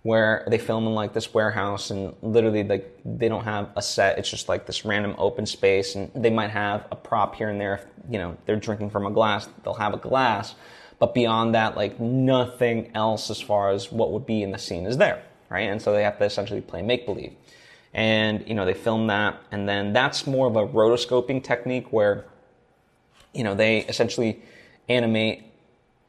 where 0.03 0.47
they 0.49 0.59
film 0.59 0.87
in 0.87 0.95
like 0.95 1.13
this 1.13 1.33
warehouse 1.33 1.91
and 1.91 2.15
literally 2.23 2.63
like 2.63 2.99
they 3.05 3.29
don't 3.29 3.45
have 3.45 3.71
a 3.77 3.83
set. 3.83 4.19
It's 4.19 4.31
just 4.31 4.49
like 4.49 4.67
this 4.67 4.85
random 4.85 5.15
open 5.19 5.47
space, 5.47 5.95
and 5.95 6.11
they 6.15 6.31
might 6.31 6.51
have 6.51 6.87
a 6.91 6.97
prop 6.97 7.35
here 7.35 7.49
and 7.49 7.61
there. 7.61 7.75
If 7.75 7.87
you 8.11 8.19
know 8.19 8.37
they're 8.45 8.57
drinking 8.57 8.91
from 8.91 9.07
a 9.07 9.11
glass, 9.11 9.49
they'll 9.65 9.75
have 9.75 9.95
a 9.95 9.99
glass, 9.99 10.55
but 10.99 11.15
beyond 11.15 11.55
that, 11.55 11.77
like 11.77 11.99
nothing 11.99 12.91
else 12.95 13.31
as 13.31 13.41
far 13.41 13.71
as 13.71 13.91
what 13.91 14.13
would 14.13 14.27
be 14.27 14.43
in 14.43 14.51
the 14.51 14.59
scene 14.59 14.85
is 14.87 14.99
there, 14.99 15.23
right? 15.49 15.71
And 15.71 15.81
so 15.81 15.93
they 15.93 16.03
have 16.03 16.19
to 16.19 16.25
essentially 16.25 16.61
play 16.61 16.83
make 16.83 17.07
believe 17.07 17.33
and 17.95 18.47
you 18.47 18.55
know 18.55 18.67
they 18.67 18.75
film 18.75 19.07
that 19.07 19.41
and 19.53 19.67
then 19.67 19.93
that's 19.93 20.27
more 20.27 20.49
of 20.49 20.57
a 20.57 20.67
rotoscoping 20.67 21.43
technique 21.43 21.93
where 21.93 22.27
you 23.37 23.45
know 23.45 23.55
they 23.55 23.79
essentially 23.81 24.41
animate 24.89 25.45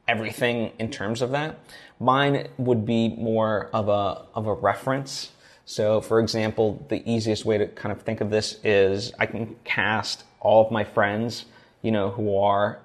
everything 0.08 0.72
in 0.78 0.90
terms 0.90 1.20
of 1.20 1.32
that. 1.32 1.58
Mine 2.00 2.48
would 2.56 2.86
be 2.86 3.08
more 3.10 3.68
of 3.72 3.88
a 3.88 4.24
of 4.34 4.46
a 4.46 4.54
reference. 4.54 5.32
So 5.64 6.00
for 6.00 6.20
example 6.20 6.84
the 6.88 7.02
easiest 7.10 7.44
way 7.44 7.58
to 7.58 7.66
kind 7.66 7.92
of 7.92 8.02
think 8.02 8.22
of 8.22 8.30
this 8.30 8.58
is 8.64 9.12
i 9.18 9.26
can 9.26 9.54
cast 9.64 10.24
all 10.40 10.64
of 10.64 10.72
my 10.72 10.82
friends 10.82 11.44
you 11.82 11.90
know 11.90 12.08
who 12.10 12.38
are 12.38 12.78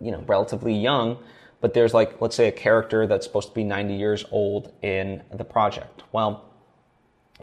you 0.00 0.10
know 0.10 0.24
relatively 0.26 0.74
young 0.74 1.18
but 1.60 1.72
there's 1.72 1.94
like 1.94 2.20
let's 2.20 2.34
say 2.34 2.48
a 2.48 2.52
character 2.52 3.06
that's 3.06 3.24
supposed 3.24 3.48
to 3.48 3.54
be 3.54 3.62
90 3.62 3.94
years 3.94 4.24
old 4.30 4.72
in 4.82 5.22
the 5.32 5.44
project. 5.44 6.02
Well 6.10 6.44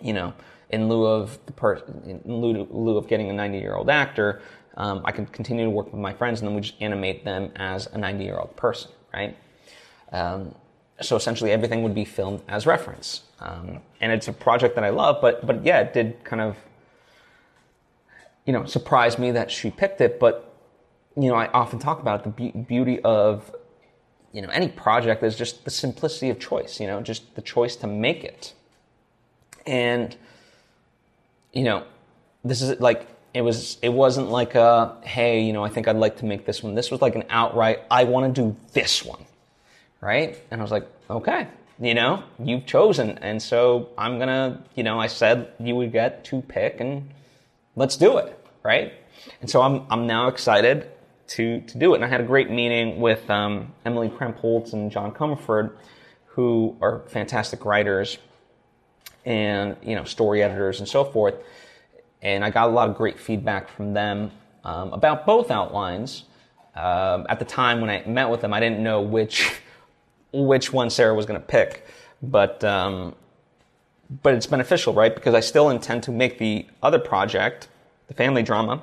you 0.01 0.11
know 0.11 0.33
in 0.69 0.89
lieu 0.89 1.05
of 1.05 1.39
the 1.45 1.53
per- 1.53 1.81
in 2.05 2.21
lieu, 2.25 2.67
lieu 2.69 2.97
of 2.97 3.07
getting 3.07 3.29
a 3.29 3.33
90 3.33 3.59
year 3.59 3.75
old 3.75 3.89
actor, 3.89 4.41
um, 4.77 5.01
I 5.03 5.11
can 5.11 5.25
continue 5.25 5.65
to 5.65 5.69
work 5.71 5.91
with 5.91 5.99
my 5.99 6.13
friends, 6.13 6.39
and 6.39 6.47
then 6.47 6.55
we 6.55 6.61
just 6.61 6.79
animate 6.79 7.25
them 7.25 7.51
as 7.55 7.87
a 7.87 7.97
90 7.97 8.23
year 8.23 8.37
old 8.37 8.55
person, 8.55 8.91
right? 9.11 9.35
Um, 10.11 10.53
so 11.01 11.15
essentially, 11.15 11.51
everything 11.51 11.83
would 11.83 11.95
be 11.95 12.05
filmed 12.05 12.41
as 12.47 12.65
reference, 12.65 13.23
um, 13.39 13.79
and 14.01 14.11
it's 14.11 14.27
a 14.27 14.33
project 14.33 14.75
that 14.75 14.83
I 14.83 14.89
love. 14.89 15.17
But 15.19 15.45
but 15.45 15.65
yeah, 15.65 15.79
it 15.79 15.93
did 15.93 16.23
kind 16.23 16.41
of 16.41 16.57
you 18.45 18.53
know 18.53 18.65
surprise 18.65 19.19
me 19.19 19.31
that 19.31 19.51
she 19.51 19.69
picked 19.69 19.99
it. 19.99 20.19
But 20.19 20.53
you 21.15 21.29
know, 21.29 21.35
I 21.35 21.47
often 21.47 21.79
talk 21.79 21.99
about 21.99 22.23
the 22.23 22.29
be- 22.29 22.51
beauty 22.51 22.99
of 23.01 23.53
you 24.31 24.41
know 24.41 24.49
any 24.49 24.69
project 24.69 25.23
is 25.23 25.35
just 25.35 25.65
the 25.65 25.71
simplicity 25.71 26.29
of 26.29 26.39
choice. 26.39 26.79
You 26.79 26.87
know, 26.87 27.01
just 27.01 27.35
the 27.35 27.41
choice 27.41 27.75
to 27.77 27.87
make 27.87 28.23
it, 28.23 28.53
and 29.65 30.15
you 31.53 31.63
know, 31.63 31.83
this 32.43 32.61
is 32.61 32.79
like 32.79 33.07
it 33.37 33.41
was 33.41 33.77
it 33.83 33.89
wasn't 33.89 34.29
like 34.31 34.55
a 34.55 34.97
hey, 35.03 35.41
you 35.41 35.53
know, 35.53 35.63
I 35.63 35.69
think 35.69 35.87
I'd 35.87 35.95
like 35.95 36.17
to 36.17 36.25
make 36.25 36.43
this 36.45 36.63
one. 36.63 36.73
This 36.73 36.89
was 36.89 37.01
like 37.03 37.13
an 37.13 37.23
outright 37.29 37.83
I 37.91 38.03
want 38.03 38.33
to 38.33 38.41
do 38.41 38.55
this 38.73 39.05
one. 39.05 39.23
Right? 40.01 40.41
And 40.49 40.59
I 40.59 40.63
was 40.63 40.71
like, 40.71 40.87
okay, 41.07 41.47
you 41.79 41.93
know, 41.93 42.23
you've 42.43 42.65
chosen. 42.65 43.19
And 43.19 43.39
so 43.41 43.89
I'm 43.95 44.17
to, 44.19 44.57
you 44.73 44.83
know, 44.83 44.99
I 44.99 45.05
said 45.05 45.51
you 45.59 45.75
would 45.75 45.91
get 45.91 46.23
to 46.25 46.41
pick 46.41 46.79
and 46.79 47.09
let's 47.75 47.95
do 47.95 48.17
it, 48.17 48.43
right? 48.63 48.93
And 49.41 49.49
so 49.49 49.61
I'm 49.61 49.85
I'm 49.91 50.07
now 50.07 50.29
excited 50.29 50.87
to 51.27 51.61
to 51.61 51.77
do 51.77 51.93
it. 51.93 51.97
And 51.97 52.05
I 52.05 52.07
had 52.07 52.21
a 52.21 52.25
great 52.25 52.49
meeting 52.49 52.99
with 52.99 53.29
um, 53.29 53.71
Emily 53.85 54.09
Krempholz 54.09 54.73
and 54.73 54.91
John 54.91 55.11
Comerford, 55.11 55.73
who 56.25 56.75
are 56.81 57.03
fantastic 57.07 57.65
writers 57.65 58.17
and 59.25 59.75
you 59.83 59.93
know 59.93 60.05
story 60.05 60.41
editors 60.41 60.79
and 60.79 60.89
so 60.89 61.03
forth. 61.03 61.35
And 62.27 62.43
I 62.43 62.49
got 62.49 62.67
a 62.67 62.71
lot 62.73 62.89
of 62.89 62.97
great 62.97 63.17
feedback 63.17 63.69
from 63.69 63.93
them 63.93 64.31
um, 64.65 64.91
about 64.91 65.25
both 65.25 65.49
outlines. 65.49 66.25
Um, 66.75 67.25
at 67.29 67.39
the 67.39 67.45
time 67.45 67.79
when 67.79 67.89
I 67.89 68.03
met 68.05 68.29
with 68.29 68.41
them, 68.41 68.53
I 68.53 68.59
didn't 68.59 68.83
know 68.83 68.99
which 69.01 69.49
which 70.33 70.73
one 70.73 70.89
Sarah 70.89 71.15
was 71.15 71.25
going 71.25 71.39
to 71.39 71.47
pick, 71.47 71.87
but 72.21 72.61
um, 72.65 73.15
but 74.21 74.35
it's 74.35 74.45
beneficial, 74.45 74.93
right? 74.93 75.15
Because 75.15 75.33
I 75.33 75.39
still 75.39 75.69
intend 75.69 76.03
to 76.03 76.11
make 76.11 76.37
the 76.37 76.65
other 76.83 76.99
project, 76.99 77.69
the 78.09 78.13
family 78.13 78.43
drama. 78.43 78.81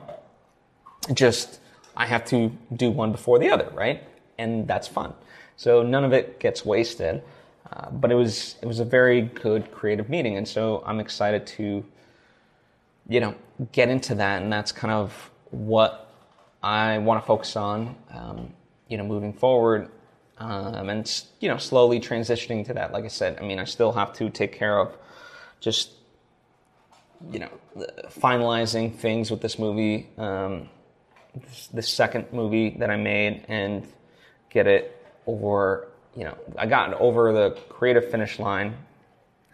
Just 1.13 1.61
I 1.95 2.07
have 2.07 2.25
to 2.31 2.51
do 2.75 2.91
one 2.91 3.13
before 3.13 3.39
the 3.39 3.51
other, 3.51 3.69
right? 3.75 4.03
And 4.39 4.67
that's 4.67 4.89
fun. 4.89 5.13
So 5.57 5.83
none 5.83 6.03
of 6.03 6.15
it 6.15 6.41
gets 6.41 6.65
wasted. 6.65 7.23
Uh, 7.71 7.91
but 7.91 8.11
it 8.11 8.15
was 8.15 8.57
it 8.63 8.67
was 8.67 8.81
a 8.81 8.87
very 8.87 9.21
good 9.21 9.71
creative 9.71 10.09
meeting, 10.09 10.39
and 10.39 10.49
so 10.49 10.83
I'm 10.87 10.99
excited 10.99 11.47
to, 11.59 11.85
you 13.09 13.21
know, 13.21 13.35
get 13.73 13.89
into 13.89 14.15
that, 14.17 14.43
and 14.43 14.53
that's 14.53 14.73
kind 14.73 14.93
of 14.93 15.31
what 15.51 16.11
I 16.63 16.99
want 16.99 17.23
to 17.23 17.27
focus 17.27 17.57
on, 17.57 17.97
um, 18.13 18.53
you 18.89 18.97
know, 18.97 19.05
moving 19.05 19.33
forward, 19.33 19.91
um, 20.39 20.89
and 20.89 21.25
you 21.41 21.49
know, 21.49 21.59
slowly 21.59 22.01
transitioning 22.01 22.67
to 22.67 22.75
that. 22.75 22.93
Like 22.93 23.05
I 23.05 23.09
said, 23.09 23.39
I 23.41 23.43
mean, 23.43 23.59
I 23.59 23.65
still 23.65 23.93
have 23.93 24.13
to 24.15 24.31
take 24.31 24.53
care 24.53 24.79
of 24.79 24.97
just, 25.61 25.91
you 27.31 27.39
know, 27.39 27.51
finalizing 28.09 28.95
things 28.95 29.31
with 29.31 29.41
this 29.41 29.59
movie, 29.59 30.09
um, 30.19 30.69
this, 31.73 31.89
second 31.89 32.33
movie 32.33 32.71
that 32.79 32.91
I 32.91 32.97
made, 32.97 33.45
and 33.49 33.87
get 34.51 34.67
it 34.67 35.05
over 35.27 35.89
you 36.17 36.25
know, 36.25 36.37
I 36.57 36.67
got 36.67 36.95
over 36.95 37.33
the 37.33 37.51
creative 37.69 38.11
finish 38.11 38.39
line, 38.39 38.77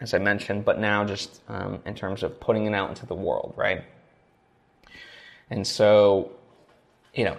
as 0.01 0.13
I 0.13 0.17
mentioned, 0.17 0.65
but 0.65 0.79
now 0.79 1.05
just 1.05 1.41
um, 1.47 1.79
in 1.85 1.95
terms 1.95 2.23
of 2.23 2.39
putting 2.39 2.65
it 2.65 2.73
out 2.73 2.89
into 2.89 3.05
the 3.05 3.15
world, 3.15 3.53
right? 3.55 3.83
And 5.49 5.65
so, 5.65 6.31
you 7.13 7.23
know, 7.25 7.37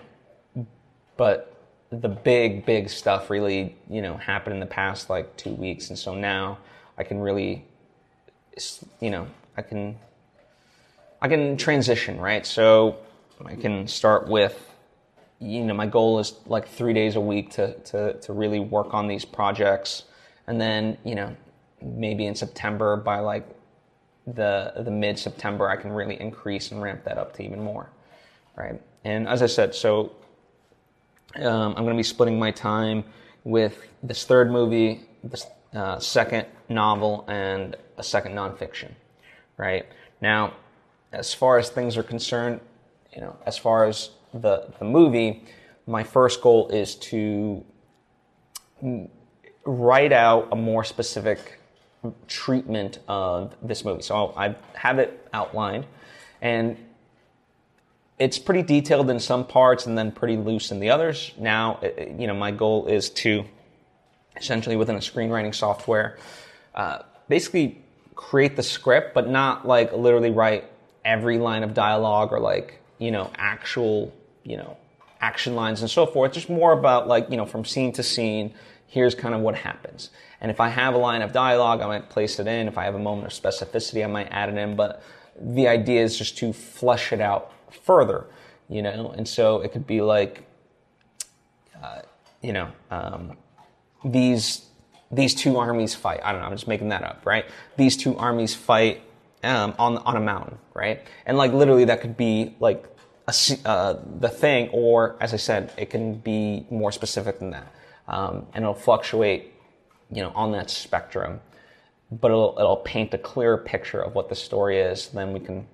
but 1.16 1.54
the 1.90 2.08
big, 2.08 2.64
big 2.64 2.88
stuff 2.88 3.28
really, 3.28 3.76
you 3.90 4.00
know, 4.00 4.16
happened 4.16 4.54
in 4.54 4.60
the 4.60 4.66
past 4.66 5.10
like 5.10 5.36
two 5.36 5.54
weeks. 5.54 5.90
And 5.90 5.98
so 5.98 6.14
now 6.14 6.58
I 6.96 7.04
can 7.04 7.20
really, 7.20 7.66
you 9.00 9.10
know, 9.10 9.26
I 9.56 9.62
can, 9.62 9.98
I 11.20 11.28
can 11.28 11.56
transition, 11.56 12.18
right? 12.20 12.46
So 12.46 12.96
I 13.44 13.56
can 13.56 13.86
start 13.86 14.28
with 14.28 14.72
you 15.42 15.64
know, 15.64 15.74
my 15.74 15.86
goal 15.86 16.20
is 16.20 16.34
like 16.46 16.68
three 16.68 16.92
days 16.92 17.16
a 17.16 17.20
week 17.20 17.50
to, 17.50 17.74
to, 17.80 18.14
to 18.20 18.32
really 18.32 18.60
work 18.60 18.94
on 18.94 19.08
these 19.08 19.24
projects. 19.24 20.04
And 20.46 20.60
then, 20.60 20.98
you 21.04 21.16
know, 21.16 21.36
maybe 21.82 22.26
in 22.26 22.34
September 22.34 22.96
by 22.96 23.18
like 23.18 23.48
the, 24.26 24.72
the 24.76 24.90
mid 24.90 25.18
September, 25.18 25.68
I 25.68 25.76
can 25.76 25.92
really 25.92 26.20
increase 26.20 26.70
and 26.70 26.82
ramp 26.82 27.04
that 27.04 27.18
up 27.18 27.34
to 27.36 27.42
even 27.42 27.62
more. 27.62 27.90
Right. 28.56 28.80
And 29.04 29.28
as 29.28 29.42
I 29.42 29.46
said, 29.46 29.74
so 29.74 30.12
um, 31.36 31.74
I'm 31.76 31.84
going 31.84 31.88
to 31.88 31.96
be 31.96 32.02
splitting 32.02 32.38
my 32.38 32.50
time 32.50 33.04
with 33.44 33.88
this 34.02 34.24
third 34.24 34.50
movie, 34.50 35.00
this 35.24 35.46
uh, 35.74 35.98
second 35.98 36.46
novel, 36.68 37.24
and 37.28 37.76
a 37.96 38.02
second 38.02 38.32
nonfiction. 38.32 38.92
Right. 39.56 39.86
Now, 40.20 40.54
as 41.12 41.34
far 41.34 41.58
as 41.58 41.68
things 41.68 41.96
are 41.96 42.02
concerned, 42.02 42.60
you 43.14 43.20
know, 43.20 43.36
as 43.46 43.58
far 43.58 43.84
as 43.84 44.10
the, 44.32 44.72
the 44.78 44.84
movie, 44.84 45.44
my 45.86 46.02
first 46.04 46.40
goal 46.40 46.68
is 46.68 46.94
to 46.96 47.64
write 49.64 50.12
out 50.12 50.48
a 50.52 50.56
more 50.56 50.84
specific 50.84 51.58
treatment 52.26 52.98
of 53.08 53.54
this 53.62 53.84
movie. 53.84 54.02
So 54.02 54.34
I 54.36 54.56
have 54.74 54.98
it 54.98 55.26
outlined, 55.32 55.86
and 56.40 56.76
it's 58.18 58.38
pretty 58.38 58.62
detailed 58.62 59.10
in 59.10 59.18
some 59.18 59.46
parts 59.46 59.86
and 59.86 59.96
then 59.96 60.12
pretty 60.12 60.36
loose 60.36 60.70
in 60.70 60.80
the 60.80 60.90
others. 60.90 61.32
Now, 61.38 61.80
you 62.18 62.26
know, 62.26 62.34
my 62.34 62.50
goal 62.50 62.86
is 62.86 63.10
to 63.10 63.44
essentially 64.36 64.76
within 64.76 64.96
a 64.96 65.00
screenwriting 65.00 65.54
software, 65.54 66.18
uh, 66.74 67.00
basically 67.28 67.82
create 68.14 68.56
the 68.56 68.62
script, 68.62 69.14
but 69.14 69.28
not 69.28 69.66
like 69.66 69.92
literally 69.92 70.30
write 70.30 70.64
every 71.04 71.38
line 71.38 71.62
of 71.62 71.74
dialogue 71.74 72.32
or 72.32 72.40
like, 72.40 72.80
you 72.98 73.10
know, 73.10 73.30
actual, 73.36 74.12
you 74.44 74.56
know, 74.56 74.76
action 75.20 75.54
lines 75.54 75.80
and 75.80 75.90
so 75.90 76.06
forth. 76.06 76.32
Just 76.32 76.48
more 76.48 76.72
about 76.72 77.08
like, 77.08 77.30
you 77.30 77.36
know, 77.36 77.46
from 77.46 77.64
scene 77.64 77.92
to 77.92 78.02
scene, 78.02 78.54
here's 78.92 79.14
kind 79.14 79.34
of 79.34 79.40
what 79.40 79.54
happens. 79.54 80.10
And 80.42 80.50
if 80.50 80.60
I 80.60 80.68
have 80.68 80.92
a 80.92 80.98
line 80.98 81.22
of 81.22 81.32
dialogue, 81.32 81.80
I 81.80 81.86
might 81.86 82.10
place 82.10 82.38
it 82.38 82.46
in. 82.46 82.68
If 82.68 82.76
I 82.76 82.84
have 82.84 82.94
a 82.94 82.98
moment 82.98 83.26
of 83.26 83.32
specificity, 83.32 84.04
I 84.04 84.06
might 84.06 84.28
add 84.30 84.50
it 84.50 84.58
in. 84.58 84.76
But 84.76 85.02
the 85.40 85.66
idea 85.66 86.02
is 86.02 86.18
just 86.18 86.36
to 86.38 86.52
flesh 86.52 87.10
it 87.10 87.20
out 87.20 87.52
further, 87.70 88.26
you 88.68 88.82
know? 88.82 89.14
And 89.16 89.26
so 89.26 89.62
it 89.62 89.72
could 89.72 89.86
be 89.86 90.02
like, 90.02 90.46
uh, 91.82 92.02
you 92.42 92.52
know, 92.52 92.68
um, 92.90 93.38
these 94.04 94.66
these 95.10 95.34
two 95.34 95.56
armies 95.56 95.94
fight. 95.94 96.20
I 96.22 96.32
don't 96.32 96.42
know. 96.42 96.48
I'm 96.48 96.52
just 96.52 96.68
making 96.68 96.90
that 96.90 97.02
up, 97.02 97.24
right? 97.24 97.46
These 97.78 97.96
two 97.96 98.14
armies 98.18 98.54
fight 98.54 99.00
um, 99.42 99.74
on 99.78 99.96
on 99.98 100.16
a 100.18 100.20
mountain, 100.20 100.58
right? 100.74 101.00
And 101.24 101.38
like 101.38 101.52
literally, 101.52 101.86
that 101.86 102.02
could 102.02 102.18
be 102.18 102.56
like 102.60 102.84
a, 103.26 103.34
uh, 103.64 104.00
the 104.20 104.28
thing, 104.28 104.68
or 104.70 105.16
as 105.18 105.32
I 105.32 105.38
said, 105.38 105.72
it 105.78 105.88
can 105.88 106.16
be 106.16 106.66
more 106.70 106.92
specific 106.92 107.38
than 107.38 107.50
that, 107.52 107.72
um, 108.08 108.46
and 108.54 108.64
it'll 108.64 108.74
fluctuate, 108.74 109.52
you 110.10 110.22
know, 110.22 110.32
on 110.34 110.52
that 110.52 110.70
spectrum. 110.70 111.40
But 112.10 112.30
it'll 112.30 112.56
it'll 112.58 112.76
paint 112.76 113.14
a 113.14 113.18
clearer 113.18 113.56
picture 113.56 114.00
of 114.00 114.14
what 114.14 114.28
the 114.28 114.34
story 114.34 114.78
is. 114.78 115.08
Then 115.08 115.32
we 115.32 115.40
can, 115.40 115.66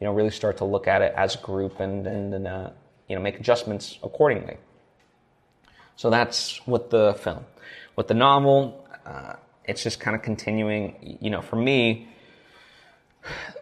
you 0.00 0.06
know, 0.06 0.12
really 0.12 0.30
start 0.30 0.58
to 0.58 0.64
look 0.64 0.86
at 0.86 1.00
it 1.02 1.14
as 1.16 1.34
a 1.34 1.38
group 1.38 1.80
and 1.80 2.06
and, 2.06 2.34
and 2.34 2.46
uh, 2.46 2.70
you 3.08 3.16
know 3.16 3.22
make 3.22 3.40
adjustments 3.40 3.98
accordingly. 4.02 4.58
So 5.96 6.10
that's 6.10 6.64
with 6.66 6.90
the 6.90 7.14
film. 7.18 7.44
With 7.96 8.06
the 8.06 8.14
novel, 8.14 8.86
uh, 9.04 9.34
it's 9.64 9.82
just 9.82 9.98
kind 9.98 10.14
of 10.14 10.22
continuing. 10.22 11.18
You 11.20 11.30
know, 11.30 11.42
for 11.42 11.56
me, 11.56 12.08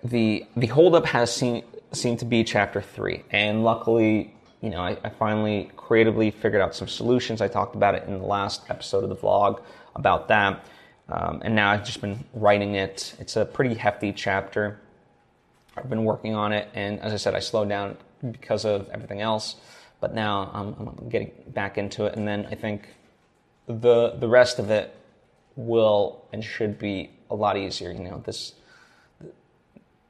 the 0.05 0.47
the 0.57 0.67
holdup 0.67 1.07
has 1.07 1.35
seen, 1.35 1.65
seemed 1.93 2.19
to 2.21 2.25
be 2.25 2.45
chapter 2.45 2.83
three, 2.83 3.25
and 3.31 3.65
luckily, 3.65 4.36
you 4.61 4.71
know, 4.71 4.81
I, 4.81 4.97
I 5.05 5.11
finally 5.11 5.71
creatively 5.77 6.31
figured 6.31 6.63
out 6.63 6.75
some 6.75 6.89
solutions. 6.89 7.41
I 7.41 7.49
talked 7.49 7.75
about 7.75 7.95
it 7.95 8.05
in 8.09 8.19
the 8.19 8.25
last 8.25 8.63
episode 8.69 9.05
of 9.05 9.11
the 9.11 9.17
vlog 9.17 9.63
about 9.95 10.29
that, 10.29 10.67
um, 11.09 11.43
and 11.45 11.55
now 11.55 11.71
I've 11.71 11.85
just 11.85 12.01
been 12.01 12.25
writing 12.35 12.75
it. 12.75 13.15
It's 13.19 13.37
a 13.37 13.45
pretty 13.45 13.75
hefty 13.75 14.13
chapter. 14.13 14.81
I've 15.77 15.91
been 15.91 16.05
working 16.05 16.35
on 16.35 16.53
it, 16.53 16.69
and 16.75 17.01
as 17.01 17.13
I 17.13 17.17
said, 17.17 17.35
I 17.35 17.41
slowed 17.41 17.69
down 17.69 17.97
because 18.31 18.65
of 18.65 18.89
everything 18.91 19.21
else. 19.21 19.57
But 20.01 20.15
now 20.15 20.51
I'm, 20.53 20.75
I'm 20.79 21.09
getting 21.09 21.33
back 21.49 21.79
into 21.79 22.05
it, 22.07 22.17
and 22.17 22.27
then 22.27 22.47
I 22.51 22.55
think 22.55 22.89
the 23.67 24.11
the 24.19 24.29
rest 24.29 24.59
of 24.59 24.71
it 24.71 24.95
will 25.57 26.25
and 26.33 26.45
should 26.45 26.79
be 26.79 27.11
a 27.31 27.35
lot 27.35 27.57
easier. 27.57 27.91
You 27.91 28.05
know, 28.05 28.23
this 28.25 28.55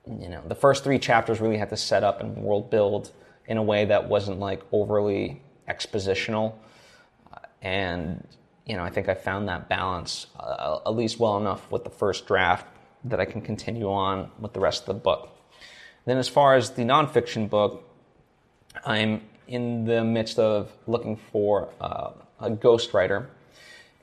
you 0.07 0.29
know, 0.29 0.43
the 0.47 0.55
first 0.55 0.85
three 0.85 0.99
chapters 0.99 1.41
really 1.41 1.57
had 1.57 1.71
to 1.71 1.77
set 1.77 2.05
up 2.05 2.21
and 2.21 2.37
world 2.37 2.71
build 2.71 3.11
in 3.47 3.57
a 3.57 3.63
way 3.63 3.85
that 3.87 4.09
wasn't 4.09 4.39
like 4.39 4.63
overly 4.73 5.43
expositional. 5.69 6.55
And, 7.63 8.27
you 8.65 8.77
know, 8.77 8.83
I 8.83 8.91
think 8.91 9.09
I 9.09 9.15
found 9.15 9.49
that 9.49 9.69
balance 9.69 10.27
uh, 10.39 10.79
at 10.87 10.95
least 10.95 11.19
well 11.19 11.39
enough 11.39 11.71
with 11.71 11.85
the 11.85 11.91
first 11.91 12.27
draft 12.27 12.67
that 13.05 13.21
I 13.21 13.25
can 13.25 13.41
continue 13.41 13.91
on 13.91 14.31
with 14.39 14.53
the 14.53 14.61
rest 14.61 14.83
of 14.83 14.87
the 14.87 14.95
book. 14.95 15.31
Then, 16.05 16.19
as 16.19 16.29
far 16.29 16.55
as 16.55 16.71
the 16.71 16.83
nonfiction 16.83 17.51
book, 17.51 17.83
I'm 18.85 19.23
in 19.49 19.85
the 19.85 20.05
midst 20.05 20.39
of 20.39 20.73
looking 20.87 21.17
for 21.17 21.69
uh, 21.81 22.11
a 22.41 22.51
ghostwriter 22.51 23.27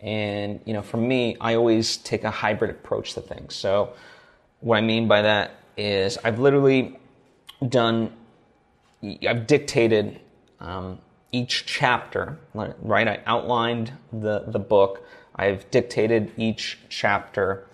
and, 0.04 0.60
you 0.66 0.74
know, 0.74 0.82
for 0.82 0.98
me, 0.98 1.38
I 1.40 1.56
always 1.56 1.96
take 1.96 2.26
a 2.26 2.30
hybrid 2.30 2.70
approach 2.70 3.14
to 3.14 3.22
things. 3.22 3.56
So, 3.56 3.94
what 4.60 4.78
I 4.78 4.82
mean 4.82 5.08
by 5.08 5.22
that 5.22 5.52
is 5.78 6.18
I've 6.26 6.40
literally 6.40 7.00
done, 7.68 8.12
I've 9.28 9.48
dictated 9.48 10.20
um, 10.60 11.00
each 11.32 11.66
chapter, 11.66 12.40
right? 12.54 13.08
I 13.08 13.20
outlined 13.26 13.92
the, 14.12 14.46
the 14.48 14.60
book. 14.60 15.06
I've 15.36 15.70
dictated 15.72 16.32
each 16.38 16.80
chapter, 16.90 17.68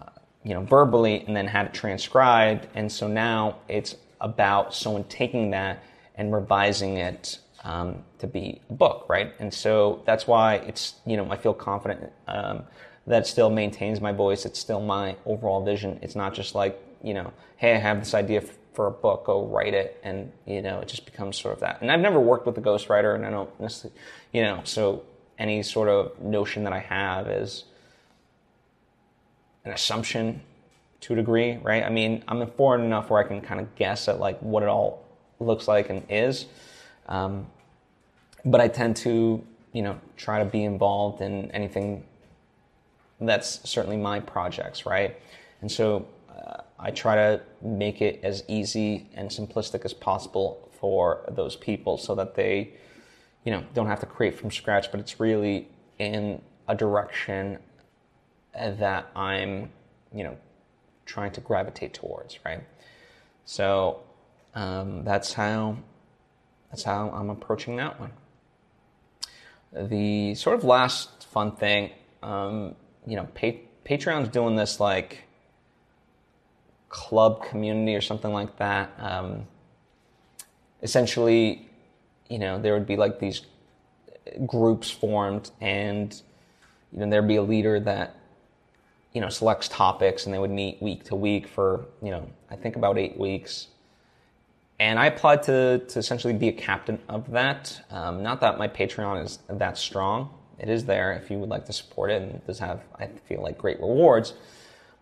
uh, 0.00 0.10
you 0.44 0.54
know, 0.54 0.62
verbally 0.62 1.24
and 1.26 1.34
then 1.34 1.46
had 1.46 1.66
it 1.66 1.74
transcribed. 1.74 2.68
And 2.74 2.90
so 2.90 3.08
now 3.08 3.58
it's 3.66 3.96
about 4.20 4.74
someone 4.74 5.04
taking 5.04 5.50
that 5.50 5.82
and 6.16 6.32
revising 6.32 6.98
it 6.98 7.38
um, 7.64 8.04
to 8.18 8.26
be 8.26 8.60
a 8.70 8.72
book, 8.72 9.06
right? 9.08 9.32
And 9.38 9.52
so 9.52 10.02
that's 10.04 10.26
why 10.26 10.56
it's, 10.56 10.94
you 11.06 11.16
know, 11.16 11.30
I 11.30 11.36
feel 11.36 11.54
confident 11.54 12.12
um, 12.26 12.62
that 13.06 13.26
still 13.26 13.50
maintains 13.50 14.00
my 14.00 14.12
voice. 14.12 14.44
It's 14.44 14.58
still 14.58 14.80
my 14.80 15.16
overall 15.24 15.64
vision. 15.64 15.98
It's 16.02 16.14
not 16.14 16.34
just 16.34 16.54
like, 16.54 16.78
you 17.02 17.14
know, 17.14 17.32
hey, 17.56 17.74
I 17.74 17.78
have 17.78 18.00
this 18.00 18.14
idea 18.14 18.42
for 18.78 18.86
a 18.86 18.92
book, 18.92 19.24
go 19.24 19.44
write 19.44 19.74
it. 19.74 19.98
And, 20.04 20.30
you 20.46 20.62
know, 20.62 20.78
it 20.78 20.86
just 20.86 21.04
becomes 21.04 21.36
sort 21.36 21.52
of 21.52 21.58
that. 21.62 21.82
And 21.82 21.90
I've 21.90 21.98
never 21.98 22.20
worked 22.20 22.46
with 22.46 22.56
a 22.58 22.60
ghostwriter 22.60 23.16
and 23.16 23.26
I 23.26 23.30
don't 23.30 23.50
necessarily, 23.58 23.98
you 24.32 24.40
know, 24.40 24.60
so 24.62 25.02
any 25.36 25.64
sort 25.64 25.88
of 25.88 26.22
notion 26.22 26.62
that 26.62 26.72
I 26.72 26.78
have 26.78 27.26
is 27.26 27.64
an 29.64 29.72
assumption 29.72 30.42
to 31.00 31.14
a 31.14 31.16
degree, 31.16 31.56
right? 31.56 31.82
I 31.82 31.88
mean, 31.88 32.22
I'm 32.28 32.40
informed 32.40 32.84
enough 32.84 33.10
where 33.10 33.20
I 33.20 33.26
can 33.26 33.40
kind 33.40 33.60
of 33.60 33.74
guess 33.74 34.06
at 34.06 34.20
like 34.20 34.38
what 34.38 34.62
it 34.62 34.68
all 34.68 35.04
looks 35.40 35.66
like 35.66 35.90
and 35.90 36.04
is. 36.08 36.46
Um, 37.08 37.48
but 38.44 38.60
I 38.60 38.68
tend 38.68 38.94
to, 38.98 39.44
you 39.72 39.82
know, 39.82 39.98
try 40.16 40.38
to 40.38 40.44
be 40.44 40.62
involved 40.62 41.20
in 41.20 41.50
anything 41.50 42.04
that's 43.20 43.68
certainly 43.68 43.96
my 43.96 44.20
projects, 44.20 44.86
right? 44.86 45.20
And 45.62 45.68
so 45.68 46.06
I 46.78 46.90
try 46.90 47.16
to 47.16 47.40
make 47.60 48.00
it 48.00 48.20
as 48.22 48.44
easy 48.48 49.08
and 49.14 49.28
simplistic 49.28 49.84
as 49.84 49.92
possible 49.92 50.68
for 50.80 51.24
those 51.28 51.56
people 51.56 51.98
so 51.98 52.14
that 52.14 52.34
they, 52.34 52.72
you 53.44 53.52
know, 53.52 53.64
don't 53.74 53.88
have 53.88 54.00
to 54.00 54.06
create 54.06 54.38
from 54.38 54.50
scratch, 54.50 54.90
but 54.90 55.00
it's 55.00 55.18
really 55.18 55.68
in 55.98 56.40
a 56.68 56.74
direction 56.74 57.58
that 58.54 59.10
I'm, 59.16 59.70
you 60.14 60.24
know, 60.24 60.36
trying 61.04 61.32
to 61.32 61.40
gravitate 61.40 61.94
towards, 61.94 62.38
right? 62.44 62.62
So 63.44 64.02
um, 64.54 65.04
that's 65.04 65.32
how 65.32 65.78
that's 66.70 66.82
how 66.82 67.10
I'm 67.10 67.30
approaching 67.30 67.76
that 67.76 67.98
one. 67.98 68.12
The 69.72 70.34
sort 70.34 70.56
of 70.56 70.64
last 70.64 71.26
fun 71.26 71.52
thing, 71.52 71.90
um, 72.22 72.74
you 73.06 73.16
know, 73.16 73.24
pa- 73.34 73.58
Patreon's 73.84 74.28
doing 74.28 74.56
this 74.56 74.80
like 74.80 75.24
club 76.88 77.42
community 77.44 77.94
or 77.94 78.00
something 78.00 78.32
like 78.32 78.56
that. 78.58 78.92
Um, 78.98 79.46
essentially, 80.82 81.68
you 82.28 82.38
know, 82.38 82.60
there 82.60 82.74
would 82.74 82.86
be 82.86 82.96
like 82.96 83.18
these 83.18 83.42
groups 84.46 84.90
formed, 84.90 85.50
and 85.60 86.20
you 86.92 87.00
know, 87.00 87.10
there'd 87.10 87.28
be 87.28 87.36
a 87.36 87.42
leader 87.42 87.80
that 87.80 88.16
you 89.12 89.20
know 89.20 89.28
selects 89.28 89.68
topics, 89.68 90.26
and 90.26 90.34
they 90.34 90.38
would 90.38 90.50
meet 90.50 90.82
week 90.82 91.04
to 91.04 91.16
week 91.16 91.46
for 91.46 91.86
you 92.02 92.10
know, 92.10 92.28
I 92.50 92.56
think 92.56 92.76
about 92.76 92.98
eight 92.98 93.18
weeks 93.18 93.68
and 94.80 94.98
I 94.98 95.06
applied 95.06 95.42
to, 95.44 95.78
to 95.78 95.98
essentially 95.98 96.32
be 96.32 96.48
a 96.48 96.52
captain 96.52 97.00
of 97.08 97.30
that. 97.32 97.84
Um, 97.90 98.22
not 98.22 98.40
that 98.42 98.58
my 98.58 98.68
Patreon 98.68 99.24
is 99.24 99.40
that 99.48 99.76
strong. 99.76 100.30
It 100.58 100.68
is 100.68 100.84
there 100.84 101.12
if 101.12 101.30
you 101.30 101.38
would 101.38 101.48
like 101.48 101.66
to 101.66 101.72
support 101.72 102.10
it, 102.10 102.22
and 102.22 102.46
does 102.46 102.58
have, 102.60 102.82
I 102.98 103.06
feel 103.06 103.42
like, 103.42 103.58
great 103.58 103.80
rewards. 103.80 104.34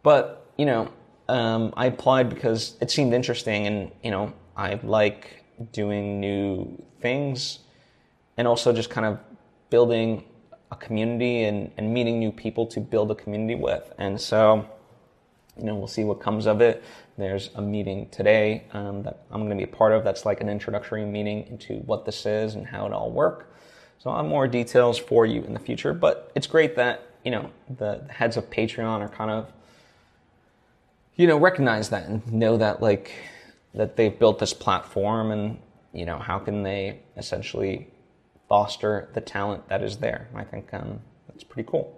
But, 0.02 0.50
you 0.56 0.64
know, 0.64 0.90
um, 1.28 1.72
I 1.76 1.86
applied 1.86 2.28
because 2.28 2.76
it 2.80 2.90
seemed 2.90 3.12
interesting, 3.12 3.66
and, 3.66 3.90
you 4.02 4.10
know, 4.10 4.32
I 4.56 4.80
like 4.82 5.44
doing 5.72 6.20
new 6.20 6.82
things 7.00 7.60
and 8.36 8.46
also 8.46 8.72
just 8.72 8.90
kind 8.90 9.06
of 9.06 9.18
building 9.70 10.24
a 10.70 10.76
community 10.76 11.44
and, 11.44 11.70
and 11.76 11.92
meeting 11.92 12.18
new 12.18 12.32
people 12.32 12.66
to 12.66 12.80
build 12.80 13.10
a 13.10 13.14
community 13.14 13.54
with. 13.54 13.92
And 13.98 14.20
so, 14.20 14.68
you 15.56 15.64
know, 15.64 15.74
we'll 15.74 15.86
see 15.86 16.04
what 16.04 16.20
comes 16.20 16.46
of 16.46 16.60
it. 16.60 16.84
There's 17.16 17.50
a 17.54 17.62
meeting 17.62 18.08
today 18.10 18.64
um, 18.72 19.02
that 19.04 19.24
I'm 19.30 19.40
going 19.46 19.50
to 19.50 19.56
be 19.56 19.70
a 19.70 19.74
part 19.74 19.92
of. 19.92 20.04
That's 20.04 20.26
like 20.26 20.40
an 20.40 20.48
introductory 20.48 21.04
meeting 21.04 21.46
into 21.46 21.76
what 21.86 22.04
this 22.04 22.26
is 22.26 22.54
and 22.54 22.66
how 22.66 22.86
it 22.86 22.92
all 22.92 23.10
works. 23.10 23.46
So 23.98 24.10
I'll 24.10 24.18
have 24.18 24.26
more 24.26 24.46
details 24.46 24.98
for 24.98 25.24
you 25.24 25.42
in 25.42 25.54
the 25.54 25.60
future. 25.60 25.94
But 25.94 26.30
it's 26.34 26.46
great 26.46 26.76
that 26.76 27.02
you 27.24 27.30
know 27.30 27.50
the 27.78 28.04
heads 28.10 28.36
of 28.36 28.50
Patreon 28.50 29.00
are 29.00 29.08
kind 29.08 29.30
of 29.30 29.50
you 31.16 31.26
know 31.26 31.36
recognize 31.38 31.88
that 31.88 32.06
and 32.06 32.32
know 32.32 32.56
that 32.56 32.80
like 32.80 33.12
that 33.74 33.96
they've 33.96 34.18
built 34.18 34.38
this 34.38 34.52
platform 34.52 35.30
and 35.30 35.58
you 35.92 36.06
know 36.06 36.18
how 36.18 36.38
can 36.38 36.62
they 36.62 37.00
essentially 37.16 37.88
foster 38.48 39.08
the 39.14 39.20
talent 39.20 39.68
that 39.68 39.82
is 39.82 39.96
there. 39.98 40.28
I 40.34 40.44
think 40.44 40.72
um, 40.72 41.00
that's 41.28 41.44
pretty 41.44 41.68
cool. 41.68 41.92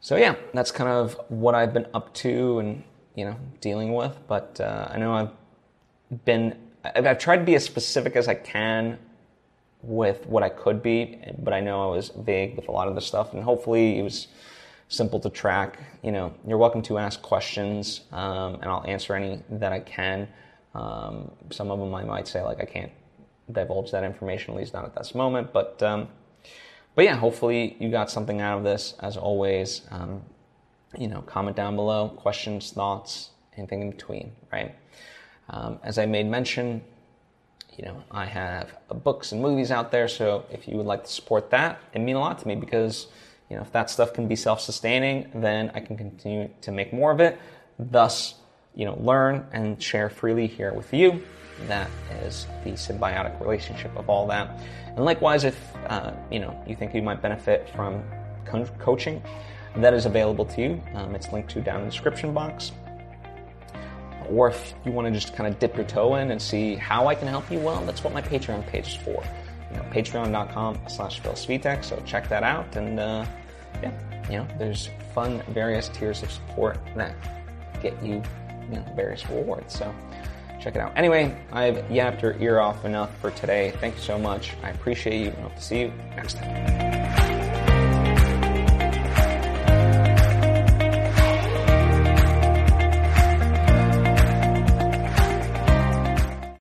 So 0.00 0.16
yeah, 0.16 0.34
that's 0.52 0.72
kind 0.72 0.90
of 0.90 1.18
what 1.28 1.54
I've 1.54 1.72
been 1.72 1.86
up 1.94 2.12
to 2.14 2.58
and 2.58 2.82
you 3.14 3.24
know 3.24 3.36
dealing 3.60 3.94
with. 3.94 4.16
But 4.26 4.60
uh, 4.60 4.88
I 4.90 4.98
know 4.98 5.14
I've 5.14 6.24
been 6.24 6.56
I've, 6.84 7.06
I've 7.06 7.18
tried 7.18 7.38
to 7.38 7.44
be 7.44 7.54
as 7.54 7.64
specific 7.64 8.16
as 8.16 8.28
I 8.28 8.34
can 8.34 8.98
with 9.82 10.26
what 10.26 10.42
I 10.42 10.48
could 10.48 10.82
be, 10.82 11.18
but 11.38 11.52
I 11.52 11.60
know 11.60 11.90
I 11.90 11.96
was 11.96 12.10
vague 12.16 12.56
with 12.56 12.68
a 12.68 12.72
lot 12.72 12.88
of 12.88 12.94
the 12.94 13.00
stuff, 13.00 13.34
and 13.34 13.42
hopefully 13.42 13.98
it 13.98 14.02
was 14.02 14.28
simple 14.92 15.18
to 15.18 15.30
track. 15.30 15.78
You 16.02 16.12
know, 16.12 16.34
you're 16.46 16.58
welcome 16.58 16.82
to 16.82 16.98
ask 16.98 17.22
questions, 17.22 18.02
um, 18.12 18.54
and 18.56 18.64
I'll 18.64 18.84
answer 18.86 19.14
any 19.14 19.42
that 19.50 19.72
I 19.72 19.80
can. 19.80 20.28
Um, 20.74 21.30
some 21.50 21.70
of 21.70 21.78
them 21.78 21.94
I 21.94 22.04
might 22.04 22.28
say 22.28 22.42
like 22.42 22.60
I 22.60 22.64
can't 22.64 22.92
divulge 23.50 23.90
that 23.90 24.04
information, 24.04 24.54
at 24.54 24.60
least 24.60 24.74
not 24.74 24.84
at 24.84 24.94
this 24.94 25.14
moment. 25.14 25.52
But 25.52 25.82
um, 25.82 26.08
but 26.94 27.04
yeah, 27.04 27.16
hopefully 27.16 27.76
you 27.80 27.90
got 27.90 28.10
something 28.10 28.40
out 28.40 28.58
of 28.58 28.64
this. 28.64 28.94
As 29.00 29.16
always, 29.16 29.82
um, 29.90 30.22
you 30.96 31.08
know, 31.08 31.22
comment 31.22 31.56
down 31.56 31.74
below, 31.74 32.10
questions, 32.10 32.70
thoughts, 32.70 33.30
anything 33.56 33.80
in 33.80 33.90
between. 33.90 34.32
Right. 34.52 34.74
Um, 35.48 35.78
as 35.82 35.98
I 35.98 36.06
made 36.06 36.26
mention, 36.26 36.82
you 37.76 37.86
know, 37.86 38.02
I 38.10 38.26
have 38.26 38.76
books 39.02 39.32
and 39.32 39.40
movies 39.40 39.70
out 39.70 39.90
there. 39.90 40.06
So 40.06 40.44
if 40.50 40.68
you 40.68 40.76
would 40.76 40.86
like 40.86 41.04
to 41.04 41.10
support 41.10 41.50
that, 41.50 41.80
it 41.94 41.98
mean 42.00 42.16
a 42.16 42.20
lot 42.20 42.38
to 42.40 42.48
me 42.48 42.56
because 42.56 43.06
you 43.52 43.58
know 43.58 43.62
if 43.62 43.72
that 43.72 43.90
stuff 43.90 44.14
can 44.14 44.26
be 44.28 44.34
self-sustaining, 44.34 45.30
then 45.34 45.70
I 45.74 45.80
can 45.80 45.98
continue 45.98 46.48
to 46.62 46.72
make 46.72 46.90
more 46.90 47.12
of 47.12 47.20
it. 47.20 47.38
Thus, 47.78 48.36
you 48.74 48.86
know, 48.86 48.96
learn 48.98 49.46
and 49.52 49.80
share 49.80 50.08
freely 50.08 50.46
here 50.46 50.72
with 50.72 50.94
you. 50.94 51.22
That 51.68 51.90
is 52.24 52.46
the 52.64 52.70
symbiotic 52.70 53.38
relationship 53.42 53.94
of 53.94 54.08
all 54.08 54.26
that. 54.28 54.58
And 54.86 55.04
likewise, 55.04 55.44
if 55.44 55.58
uh, 55.88 56.12
you 56.30 56.40
know 56.40 56.58
you 56.66 56.74
think 56.74 56.94
you 56.94 57.02
might 57.02 57.20
benefit 57.20 57.68
from 57.76 58.02
co- 58.46 58.64
coaching, 58.78 59.22
that 59.76 59.92
is 59.92 60.06
available 60.06 60.46
to 60.46 60.62
you. 60.62 60.82
Um, 60.94 61.14
it's 61.14 61.30
linked 61.30 61.50
to 61.50 61.60
down 61.60 61.80
in 61.80 61.84
the 61.84 61.90
description 61.90 62.32
box. 62.32 62.72
Or 64.30 64.48
if 64.48 64.72
you 64.86 64.92
want 64.92 65.08
to 65.08 65.12
just 65.12 65.36
kind 65.36 65.52
of 65.52 65.58
dip 65.58 65.76
your 65.76 65.84
toe 65.84 66.14
in 66.14 66.30
and 66.30 66.40
see 66.40 66.74
how 66.76 67.06
I 67.06 67.14
can 67.14 67.28
help 67.28 67.50
you, 67.50 67.58
well, 67.58 67.84
that's 67.84 68.02
what 68.02 68.14
my 68.14 68.22
Patreon 68.22 68.66
page 68.66 68.88
is 68.88 68.94
for. 68.94 69.22
You 69.70 69.76
know, 69.76 69.84
patreon.com 69.90 70.78
slash 70.88 71.20
Phil 71.20 71.32
Svitek. 71.32 71.84
So 71.84 72.02
check 72.06 72.30
that 72.30 72.42
out. 72.42 72.74
And 72.76 72.98
uh, 72.98 73.26
yeah, 73.82 73.92
you 74.30 74.38
know, 74.38 74.46
there's 74.58 74.90
fun 75.14 75.42
various 75.48 75.88
tiers 75.88 76.22
of 76.22 76.30
support 76.30 76.78
that 76.96 77.14
get 77.80 78.00
you, 78.02 78.22
you 78.68 78.76
know, 78.76 78.84
various 78.94 79.28
rewards. 79.28 79.78
So 79.78 79.94
check 80.60 80.76
it 80.76 80.80
out. 80.80 80.92
Anyway, 80.96 81.36
I've 81.52 81.90
yapped 81.90 82.22
your 82.22 82.36
ear 82.38 82.60
off 82.60 82.84
enough 82.84 83.16
for 83.18 83.30
today. 83.32 83.72
Thank 83.80 83.96
you 83.96 84.02
so 84.02 84.18
much. 84.18 84.52
I 84.62 84.70
appreciate 84.70 85.20
you 85.20 85.28
and 85.28 85.38
hope 85.38 85.56
to 85.56 85.62
see 85.62 85.80
you 85.80 85.92
next 86.16 86.38
time. 86.38 87.21